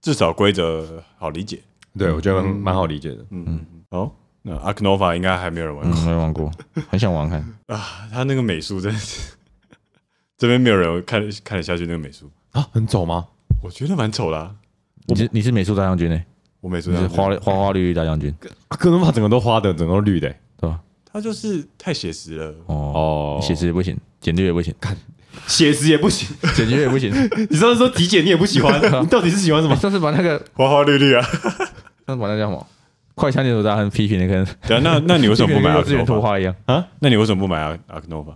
[0.01, 1.59] 至少规则好理解。
[1.97, 3.25] 对，我觉得蛮蛮好理解的。
[3.31, 4.11] 嗯，哦，
[4.41, 6.51] 那阿克诺法应该还没有人玩嗯，过没玩过，
[6.89, 7.39] 很想玩看。
[7.67, 8.07] 啊。
[8.11, 9.33] 他那个美术真的是，
[10.37, 13.25] 这边没有人看看得下去那个美术，啊，很丑吗？
[13.63, 14.53] 我觉得蛮丑的啊。
[15.07, 16.21] 你是你是美术大将军呢？
[16.61, 18.33] 我美术你是上花花花绿绿大将军，
[18.67, 20.39] 啊可能把整个都花的，整个都绿的欸。
[20.57, 20.79] 对吧？
[21.05, 22.53] 他就是太写实了。
[22.65, 24.73] 哦哦写实也不行，简略也不行，
[25.47, 26.27] 写实也不行。
[26.55, 27.11] 简约也不行。
[27.49, 29.75] 你上次说体检你也不喜欢， 你到底是喜欢什么？
[29.75, 31.21] 上次把那个花花绿绿啊，
[32.07, 32.67] 上次把那叫什么？
[33.15, 36.19] 快枪点手大亨批评的跟对啊，那那你为什么不买幼稚园图 Aknova？
[36.21, 36.85] 画一样啊？
[36.99, 38.33] 那你为什么不买 Ak Aknova？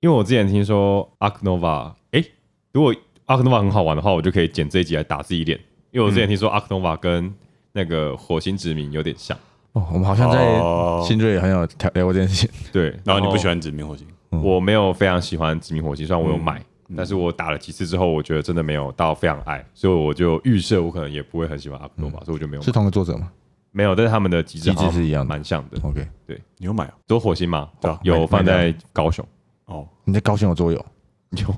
[0.00, 2.24] 因为我之前听说 Aknova，哎，
[2.72, 2.92] 如果
[3.26, 5.58] Aknova 很好玩的话，我就可以剪这一集来打自己脸。
[5.92, 7.32] 因为我之前听说 Aknova 跟
[7.72, 9.38] 那个火星殖民有点像，
[9.74, 12.50] 哦，我们好像在哦新锐很有聊聊过这件事情。
[12.72, 12.92] 对。
[13.04, 14.04] 然后你不喜欢殖民火星？
[14.30, 16.58] 我没有非常喜欢殖民火星，虽然我有买，
[16.88, 16.96] 嗯。
[16.96, 23.30] 但是我打了几次之后，我觉得真的没有到非常爱，所以我就预设我可能也不会很喜欢阿克诺吧，所以我就没有是买同个作者吗？
[23.70, 25.28] 没有，但是他们的机制机制是一样的。
[25.28, 25.78] 蛮像的。
[25.82, 26.40] ？OK，对。
[26.56, 26.94] 你有买啊？
[27.06, 29.24] 都火星嘛，对啊有放在高雄，
[29.66, 30.86] 哦，你在高雄有桌游？
[31.32, 31.54] 有。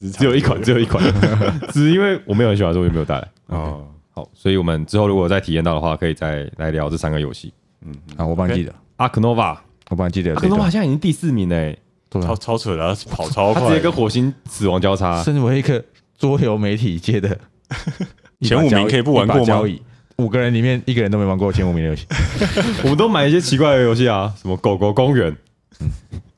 [0.12, 1.02] 只有一款，只有一款，
[1.70, 3.28] 只是因为我没有很喜欢，所以我就没有带来。
[3.46, 7.52] 哦，好，所以我们之后如果再体验到的话，可以再来聊这三个游戏。
[7.82, 8.14] 嗯，嗯。
[8.18, 10.72] 啊，我帮你 OK 记得，阿克诺瓦，我帮你记得阿克诺瓦这一段。
[10.72, 11.78] 现在已经第四名嘞，
[12.10, 15.22] 超啊，超扯的，他跑超快他直接，跟火星死亡交叉。
[15.22, 15.84] 身为一个
[16.16, 17.38] 桌游媒体界的
[18.40, 19.82] 前五名可以不玩过吗一把交椅
[20.16, 22.06] 五个人里面一个人都没玩过前五名的游戏。
[22.84, 25.36] 我们都买一些奇怪的游戏啊，什么狗狗公园、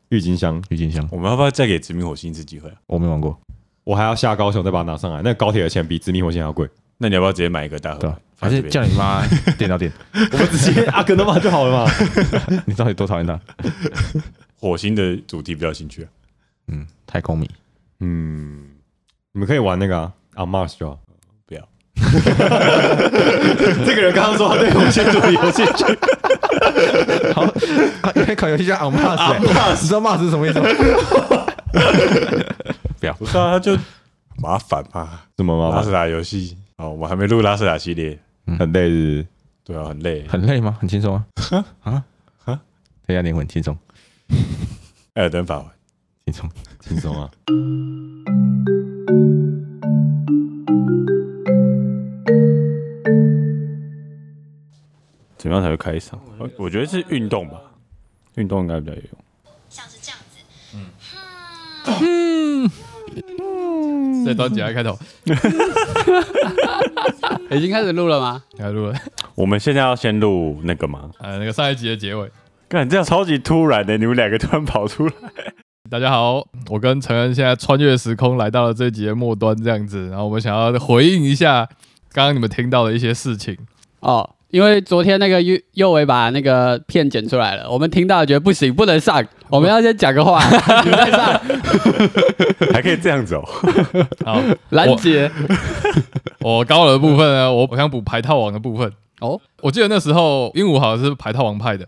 [0.09, 2.74] 郁金香，郁金香我们要不要再给殖民火星一次机会啊？
[2.88, 3.38] 我没玩过，
[3.84, 5.18] 我还要下高雄再把它拿上来。
[5.18, 8.16] 那个高铁的钱比殖民火星还要贵，那你要不要直接买一个大盒？
[8.45, 9.26] 还是叫你妈
[9.59, 9.90] 点到点？
[10.32, 11.90] 我们直接 阿克诺瓦就好了嘛。
[12.66, 13.40] 你到底多讨厌他？
[14.61, 16.09] 火星的主题比较有兴趣啊？
[16.68, 17.49] 嗯，太空迷。
[18.01, 18.64] 嗯，
[19.32, 20.99] 你们可以玩那个啊 On Mars 就好。
[21.47, 21.68] 不要，
[23.84, 25.84] 这个人刚刚说他对火星主题有兴趣，
[27.34, 27.42] 好，
[28.03, 29.47] 啊有一款游戏叫 On Mars，你
[29.86, 30.66] 知道 Mars 是什么意思吗？
[33.01, 33.76] 不要，不是啊，他就
[34.38, 35.20] 麻烦嘛。
[35.36, 35.92] 怎么吗拉斯？
[35.92, 39.26] 达游戏哦，我们还没录拉斯达系列，很累是
[39.64, 40.26] 对啊，很累。
[40.28, 40.76] 很累吗？
[40.80, 41.26] 很轻松啊？
[41.51, 42.05] 啊啊
[42.45, 42.61] 啊！
[43.07, 43.76] 黑暗灵魂轻松
[45.14, 45.70] 艾尔登法环，
[46.26, 46.51] 轻松。
[46.80, 47.30] 轻松啊。
[55.38, 56.18] 怎么样才会开嗓？
[56.38, 57.61] 我我觉得是运动吧，
[58.36, 59.11] 运动应该比较有用。
[59.68, 60.38] 像是这样子。
[64.24, 64.99] 这段节目开头
[67.55, 68.42] 已经开始录了吗？
[68.59, 68.94] 要录了，
[69.34, 71.11] 我们现在要先录那个吗？
[71.18, 72.30] 呃，那个上一集的结尾。
[72.68, 75.12] 干，这样超级突然的，你们两个突然跑出来。
[75.90, 81.68] 大家好，我跟陈恩现在穿越时空来到了这集的末端，这样子，然后我们想要回应一下
[82.12, 83.57] 刚刚你们听到的一些事情。
[84.00, 90.40] 哦，因为昨天那个右右伟把那个片剪出来了，我们听到觉得不行，不能上，我们要先讲个话，
[90.86, 91.40] 你再上
[92.72, 93.42] 还可以这样子哦。
[94.24, 94.40] 好，
[94.70, 95.28] 拦截。
[96.38, 98.92] 我 高了的部分呢，我我想补排套王的部分。
[99.18, 101.84] 哦，我记得那时候鹦鹉好像是排套王派的，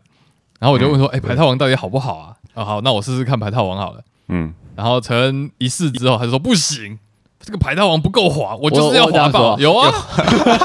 [0.59, 2.35] 然后我就问说，哎、排套王到底好不好啊？
[2.55, 4.01] 啊，好，那我试试看排套王好了。
[4.27, 6.99] 嗯，然后陈恩一试之后，他就说不行，
[7.47, 9.57] 这个排套王不够滑，我就是要滑爆。
[9.57, 9.89] 有啊，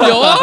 [0.08, 0.36] 有 啊，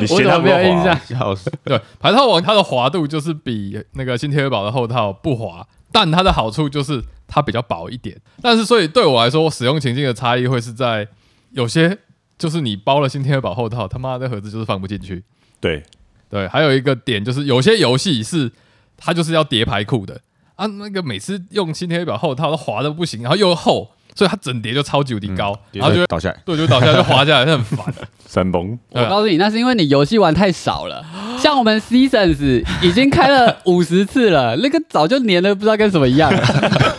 [0.00, 1.00] 你我怎么嫌他不滑没有印象？
[1.04, 1.52] 笑死！
[1.64, 8.16] 对，排套王它的滑度就是比那个新天鹅堡的后套不滑，但它的好处就是它比较薄一点。
[8.40, 11.08] 但是所以对我来说，我使用情境的差异会是在
[11.50, 11.98] 有些
[12.38, 15.24] 就是你包了新天鹅堡后套，他妈的盒子就是放不进去。
[15.58, 15.82] 对，
[16.30, 18.52] 对，还有一个点就是有些游戏是
[18.96, 20.20] 它就是要叠牌库的
[20.54, 27.94] 啊，那个每次用新天鹅堡后套都滑的不行，然后又厚，所以它整叠就超级无敌高，然后就会倒下来，对就倒下来 就滑下来，就很烦。
[28.26, 28.76] 山崩。
[28.90, 31.04] 我告诉你，那是因为你游戏玩太少了。
[31.38, 36.42] 像我们 Seasons 已经开了 五十次了，那个早就粘的不知道跟什么一样了。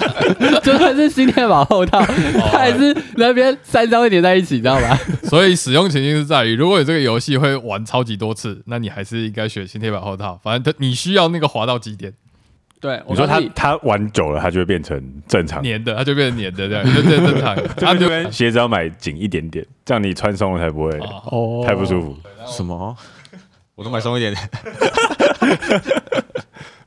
[0.63, 1.99] 就算是新电宝后套，
[2.51, 4.97] 它还是那边三张会粘在一起，你知道吗？
[5.23, 10.39] 所以使用情境是在于，如果你这个游戏会玩超级多次，那你还是应该选新贴板后套。
[10.43, 12.13] 反正它你需要那个滑到极点，
[12.79, 15.63] 对，我你说他他玩久了，他就会变成正常。
[15.63, 17.67] 粘的他就变成粘的，这样就变成正常的。
[17.77, 22.15] 它 就就跟鞋子要买紧一点点，这样你穿松了才不会哦哦太不舒服。
[22.45, 22.95] 什么？
[23.75, 24.35] 我都买松一点。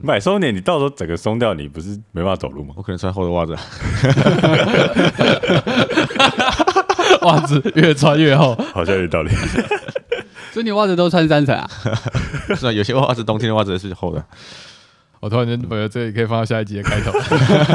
[0.03, 2.75] 买松一点，你到时候整个松掉，你不是没办法走路吗？
[2.77, 3.55] 我可能穿厚的袜子。
[7.23, 8.55] 袜子越穿越厚。
[8.73, 9.31] 好像有道理。
[10.53, 11.69] 所以你袜子都穿三层啊？
[12.57, 14.25] 是啊，有些袜子冬天的袜子是厚的。
[15.21, 17.13] 我突然间觉得这里可以放到下一集的开头。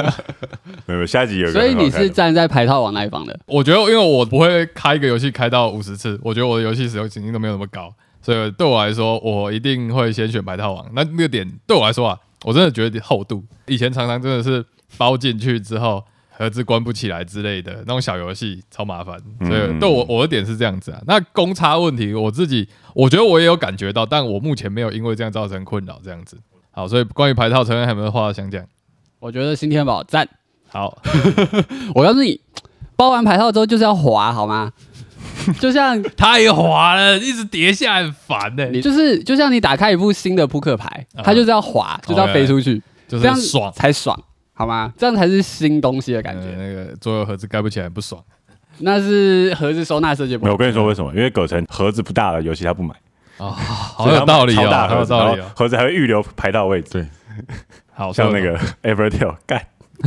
[0.88, 3.40] 没有，下一集有所以你是站在排套网那一方的。
[3.46, 10.86] 我觉得，因为我不会开一个游戏开到五十次，我觉得我的游戏使用情境都没有那么高，所以对我来说，我一定会先选排套王。
[10.94, 14.64] 那那个点对我来说啊，我真的觉得厚度，以前常常真的是
[14.98, 21.02] 包进去之后盒子关不起来之类的那种小游戏超麻烦，所以嗯对我我的点是这样子啊。
[21.08, 26.38] 那公差问题，我自己我觉得我也有感觉到，但我目前没有因为这样造成困扰这样子。
[26.76, 28.62] 好，所以关于牌套，陈恩还有没有话想讲？
[29.20, 30.28] 我觉得新天宝赞。
[30.68, 31.02] 好，
[31.96, 32.42] 我告诉你，
[32.98, 34.74] 包完牌套之后就是要滑，好吗？
[35.58, 44.20] 就像 太滑了，一直跌下来很烦呢、你就是就像你打开一副新的扑克牌，它就是要滑，就是要飞出去，就这样是爽，才爽，
[44.54, 44.94] 好吗？
[44.98, 46.56] 这样才是新东西的感呃觉。
[46.58, 48.22] 那个桌游盒子盖不起来不爽。
[48.80, 51.10] 那是盒子收纳设计部没有，我跟你说为什么？
[51.16, 52.94] 因为葛城盒子不大了游戏他不买，
[53.38, 55.36] 哦，好有道理哦，超大好，有道理哦。
[55.38, 57.06] 然后盒子还会预留排到位置，对。
[57.94, 59.62] 好，像那个 Evertail 干，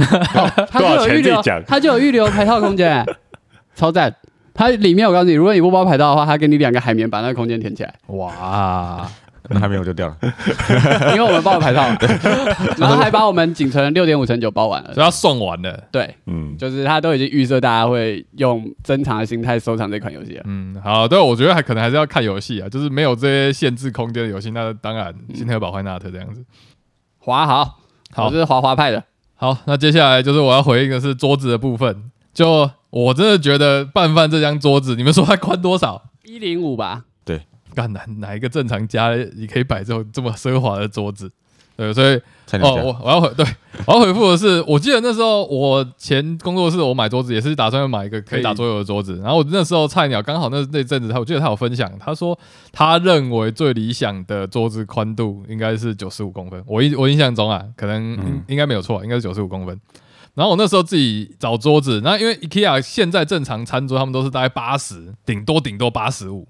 [0.71, 3.05] 它就多少钱有预留它就有预留排套空间，
[3.75, 4.15] 超赞。
[4.55, 9.09] 它里面我告诉你，如果你不包排到的话，它给你两个海绵把那个空间填起来，哇，
[9.49, 10.17] 那还没有就掉了。
[11.15, 11.83] 因为我们包了排套，
[12.79, 15.05] 然后还把我们仅存的六点五乘九包完了所以。
[15.05, 15.85] 要送完了。
[15.91, 20.43] 对，嗯，就是他都已经预设大家会用珍藏的心态收藏这款游戏了。
[20.47, 26.45] 嗯，好，对，我觉得还可能还是要看游戏啊，就是没有这些限制空间的游戏，那当然嗯新特堡坏纳特这样子。
[27.19, 27.79] 滑好，
[28.13, 29.03] 好我是滑滑派的。
[29.35, 32.11] 好，那接下来就是我要回应的是桌子的部分。
[32.35, 36.03] 就我真的觉得拌饭这张桌子，你们说它宽多少？
[36.25, 37.05] 一零五吧，
[37.79, 41.31] 干哪哪一个正常家你可以摆这种这么奢华的桌子？
[41.77, 42.17] 对，所以
[42.61, 43.47] 哦，我我要回对，
[43.87, 52.37] 我要回复的是，我记得那时候我前工作室我买桌子也是打算要买一个可以打桌游的桌子，然后我那时候菜鸟刚好那那阵子他我记得他有分享，他说
[52.73, 59.81] 他认为最理想的桌子宽度应该是九十五公分，我印我印象中啊，可能应该没有错，应该是九十五公分。
[60.35, 66.49] 然后我那时候自己找桌子，那因为 IKEA 现在正常餐桌他们都是大概八十，顶多顶多八十五，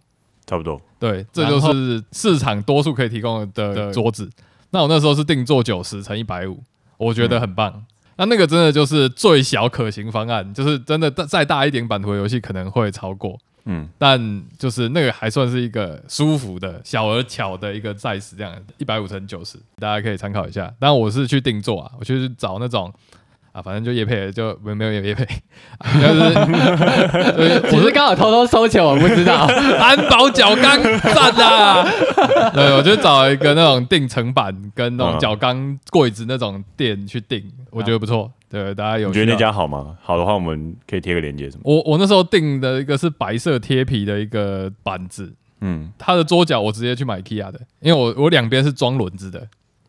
[0.49, 0.81] 差不多。
[0.99, 4.29] 对，这就是市场多数可以提供的的桌子。
[4.71, 6.59] 那我那时候是定做九十乘一百五，
[6.97, 7.85] 我觉得很棒。
[8.17, 20.75] 那那个真的就是最小可行方案，就是真的再再大一点版图的游戏可能会超过，嗯，但就是那个还算是一个舒服的小而巧的一个 size，这样一百五乘九十，大家可以参考一下。
[20.81, 22.93] 但我是去定做啊，我去找那种。
[23.59, 25.25] 啊，反正就叶配就没没有叶配，
[25.79, 26.35] 啊 就是
[27.37, 29.49] 就是只是刚好偷偷收钱，我不知道。
[29.79, 31.85] 安保角钢赞啊！
[32.55, 38.31] 对，我就找一个那种定层板跟那种角钢柜子那种店去定，我觉得不错。
[38.49, 39.97] 对，大家有你觉得那家好吗？
[40.03, 41.63] 好的话，我们可以贴个链接什么？
[41.65, 49.47] 我我那时候定的一个是白色贴皮的一个板子，嗯，它的桌角我直接去买 IKEA 的，因为我我两边是装轮子的，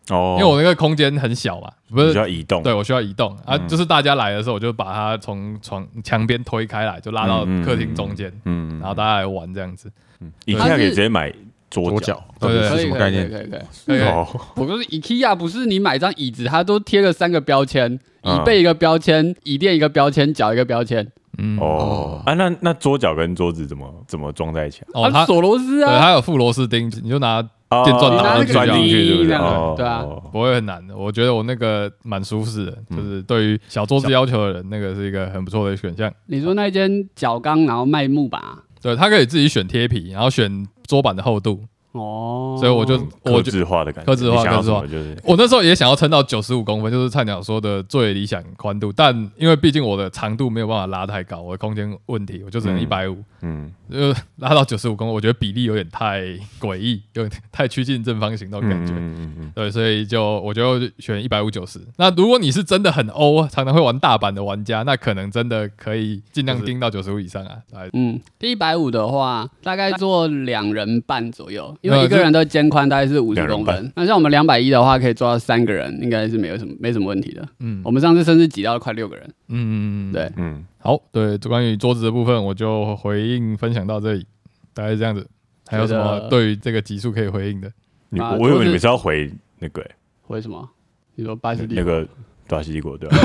[0.10, 3.36] 哦，因为我那个空间很小嘛，不是需要移动，对我需要移动。
[3.46, 3.68] 啊，嗯。
[3.68, 9.92] 就是大家来的时候，我就把它从床墙边推开来，就拉到客厅中间，嗯，然后大家来玩这样子。
[10.22, 10.32] 嗯。
[10.46, 11.34] 以下可以直接买
[11.70, 13.30] 桌脚对是什么概念？
[13.30, 13.62] 可以可以可以。
[13.86, 18.36] 可以哦，我不是 IKEA，不是你买张椅子，它都贴了三个标签，嗯。
[18.36, 21.08] 椅背一个标签，椅垫一个标签，脚一个标签，
[21.38, 24.90] 嗯，哦，啊，那那桌角跟桌子怎么怎么装在一起啊？
[24.96, 29.28] 哦，它它锁螺丝对，啊，它有附螺丝钉，你就拿哦电钻打进去钻进去，是不是？
[29.28, 30.98] 这样哦，对啊哦不会很难的。
[30.98, 36.12] 我觉得我那个蛮舒适的，嗯就是对于小桌子要求的人，那个是一个很不错的选项。
[36.26, 56.22] 你说那间角钢，然后卖木板啊，对，他可以自己选贴皮，然后选桌板的厚度，哦，所以我就我克就制化的感觉，客制化化就是我那时候也想要撑到九十五公分，就是菜鸟说的最理想宽度，但因为毕竟我的长度没有办法拉太高，我的空间问题，我就只能嗯一百五，嗯就拉到九十五公分，我觉得比例有点太
[56.60, 58.94] 诡异，有点太趋近正方形那种感觉。
[58.94, 61.80] 嗯嗯嗯对，所以就我就选一百五九十。
[61.98, 67.58] 那如果你是真的很欧，常常会玩大板的玩家，那可能真的可以尽量盯到九十五以上啊。
[67.72, 73.92] 来，嗯，一百五的话，大概做两人半左右，因为呃一个人的肩宽大概是五十公分。
[73.96, 77.48] 那像我们两百一的话，可以坐到三个人，应该是没有什么没什么问题的。
[77.60, 79.26] 嗯我们上次甚至挤到了快六个人。
[79.48, 84.26] 嗯嗯嗯，对，嗯，好，对，关于桌子的部分，我就回应分享到这里，
[84.74, 85.28] 大概是这样子。
[85.68, 87.72] 还有什么对于这个集数可以回应的？
[88.10, 89.92] 你我以为你们是要回那个欸
[90.28, 90.68] 为什么？
[91.16, 92.08] 你说巴西利那个
[92.50, 93.16] 对啊，西帝国对吧？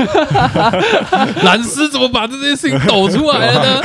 [1.43, 3.81] 蓝斯怎么把这件事情抖出来了呢？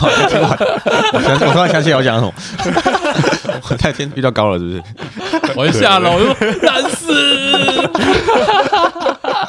[0.00, 2.32] 我想我突然想起来我讲什么，
[3.68, 4.82] 我太天比较高了，是不是？
[5.54, 7.90] 我一下楼就说蓝斯，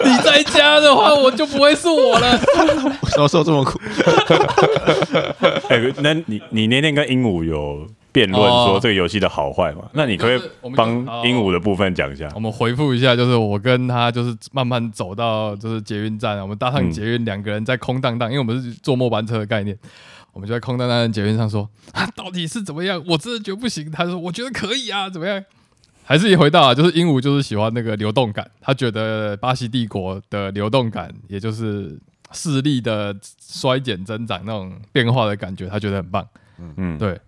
[0.04, 2.38] 你在家的话，我就不会是我了。
[3.02, 3.80] 我什么时候这么苦？
[5.70, 9.90] 哎，那你你那天跟鹦鹉有辩论哦说这个游戏的好坏嘛？
[9.94, 10.90] 那你可不可以帮
[11.24, 12.40] 鹦鹉的部分讲一下我？
[12.40, 19.78] 们回复一下，就是我跟他就是慢慢走到就是捷运站，我们搭上捷运，两个人在空荡荡，因为我们是坐末班车的概念，
[20.34, 23.04] 我们就在空荡荡的捷运上说啊，到底是怎么样？
[23.08, 23.92] 我真的觉得不行。
[23.92, 25.44] 他说我觉得可以啊，怎么样？
[26.04, 31.96] 还是一回到啊，就是鹦鹉就是喜欢那个流动感，他觉得巴西帝国的流动感，也就是
[32.32, 36.28] 势力的衰减增长那种变化的感觉，他觉得很棒。
[36.58, 37.20] 嗯嗯，对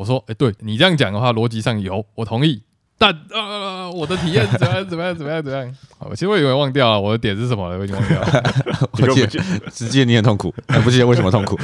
[0.00, 2.62] 我说，哎、对你这样讲的话，逻辑上有，我同意。
[2.96, 5.76] 但呃，我的体验怎么样怎么样怎么样怎么样？
[5.98, 8.42] 好，其实我有点忘掉了我的点是什么了，我已经忘掉了。
[8.92, 9.26] 我记得
[9.70, 11.58] 只记得你很痛苦，但不记得为什么痛苦。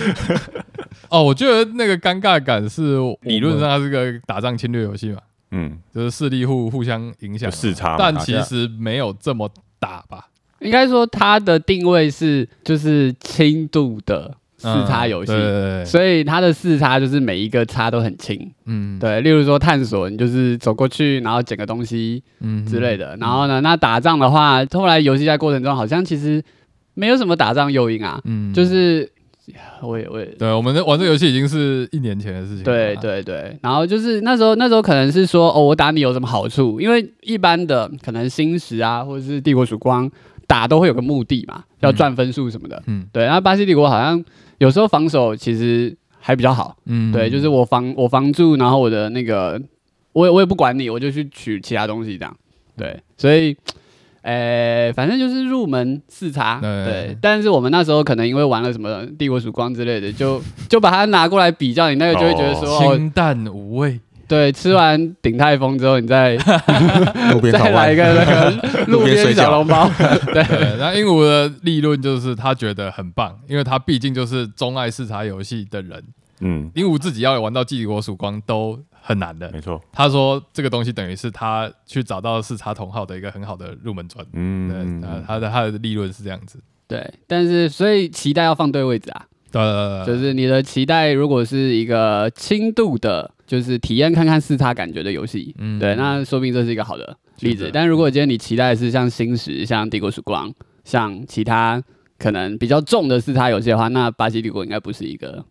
[1.09, 5.21] 哦，我觉得那个尴尬感是理论上它是个打仗侵略游戏嘛，
[5.53, 10.29] 嗯，就是势力互互相影响有，视差，但其实没有这么打吧。
[10.61, 18.51] 应该说它的定位是就是轻度的四叉游戏，嗯对对对，所以它的四叉就是每一个叉都很轻。
[18.65, 23.17] 嗯，对，例如说探索，你就是走过去，然后捡个东西嗯之类的。
[23.21, 26.43] 然后呢，那打仗的话，后来游戏在过程中好像其实
[26.95, 29.09] 没有什么打仗诱因啊，嗯就是
[29.83, 32.65] 我也我也对，我们的玩这个游戏已经是一年前的事情。
[32.65, 36.81] 对对对，然后就是那时候那时候可能是说哦，我打你有什么好处？
[36.81, 40.11] 因为一般的可能星石啊，或者是帝国曙光
[40.49, 42.83] 打都会有个目的嘛，要赚分数什么的。
[42.87, 44.25] 嗯对，然后巴西帝国好像
[44.59, 46.77] 有时候防守其实还比较好。
[46.87, 49.61] 嗯对，就是我防我防住，然后我的那个
[50.13, 52.37] 我也我也不管你，我就去取其他东西这样。
[52.77, 53.57] 对，所以。
[54.23, 64.01] 呃，反正就是入门视察，对对，但是我们那时候可能因为玩了什么帝国曙光之类的，就就把它拿过来比较，你那个就会觉得说，哦，清淡无味。
[64.29, 66.37] 对，吃完鼎泰丰之后，你再
[67.33, 69.89] 路边 再来一个那个 路边小笼包，
[70.33, 76.03] 对，对，那鹦鹉的立论就是他觉得很棒，因为他毕竟就是钟爱视察游戏的人。
[76.41, 79.51] 嗯，鹦鹉自己要玩到帝国曙光都很难的。
[79.53, 84.23] 没错，他说这个东西等于是他去找到视察同号的一个很好的入门砖。
[84.27, 86.59] 对，嗯，呃他的他的利润是这样子。
[86.87, 97.71] 对，但是所以期待要放对位置啊，对对对，就是你的期待如果是一个轻度的，就是体验看看四差感觉的游戏，嗯对，那说不定这是一个好的例子。
[97.73, 100.53] 但如果今天你期待的是像星石、像帝国曙光、
[100.85, 101.83] 像其他
[102.19, 105.45] 可能比较重的四差游戏的话，那巴西帝国应该不是一个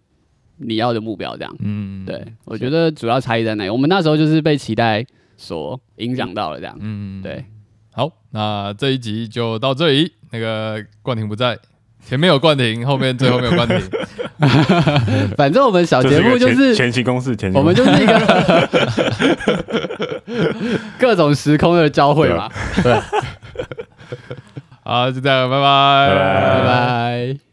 [0.58, 1.38] 你要的目标。
[1.38, 3.70] 这样，嗯，对我觉得主要差异在哪里？
[3.70, 5.06] 我们那时候就是被期待
[5.38, 7.46] 所影响到了，这样，嗯，对。
[7.92, 10.12] 好，那这一集就到这里。
[10.32, 11.58] 那个冠廷不在，
[12.08, 13.82] 前面有冠廷，后面最后没有冠廷。
[15.38, 18.70] 反正我们小这节目就是前期公式，前期我们就是一个
[21.00, 22.50] 各种时空的交汇嘛。
[24.84, 27.45] 好，就这样，拜拜拜拜。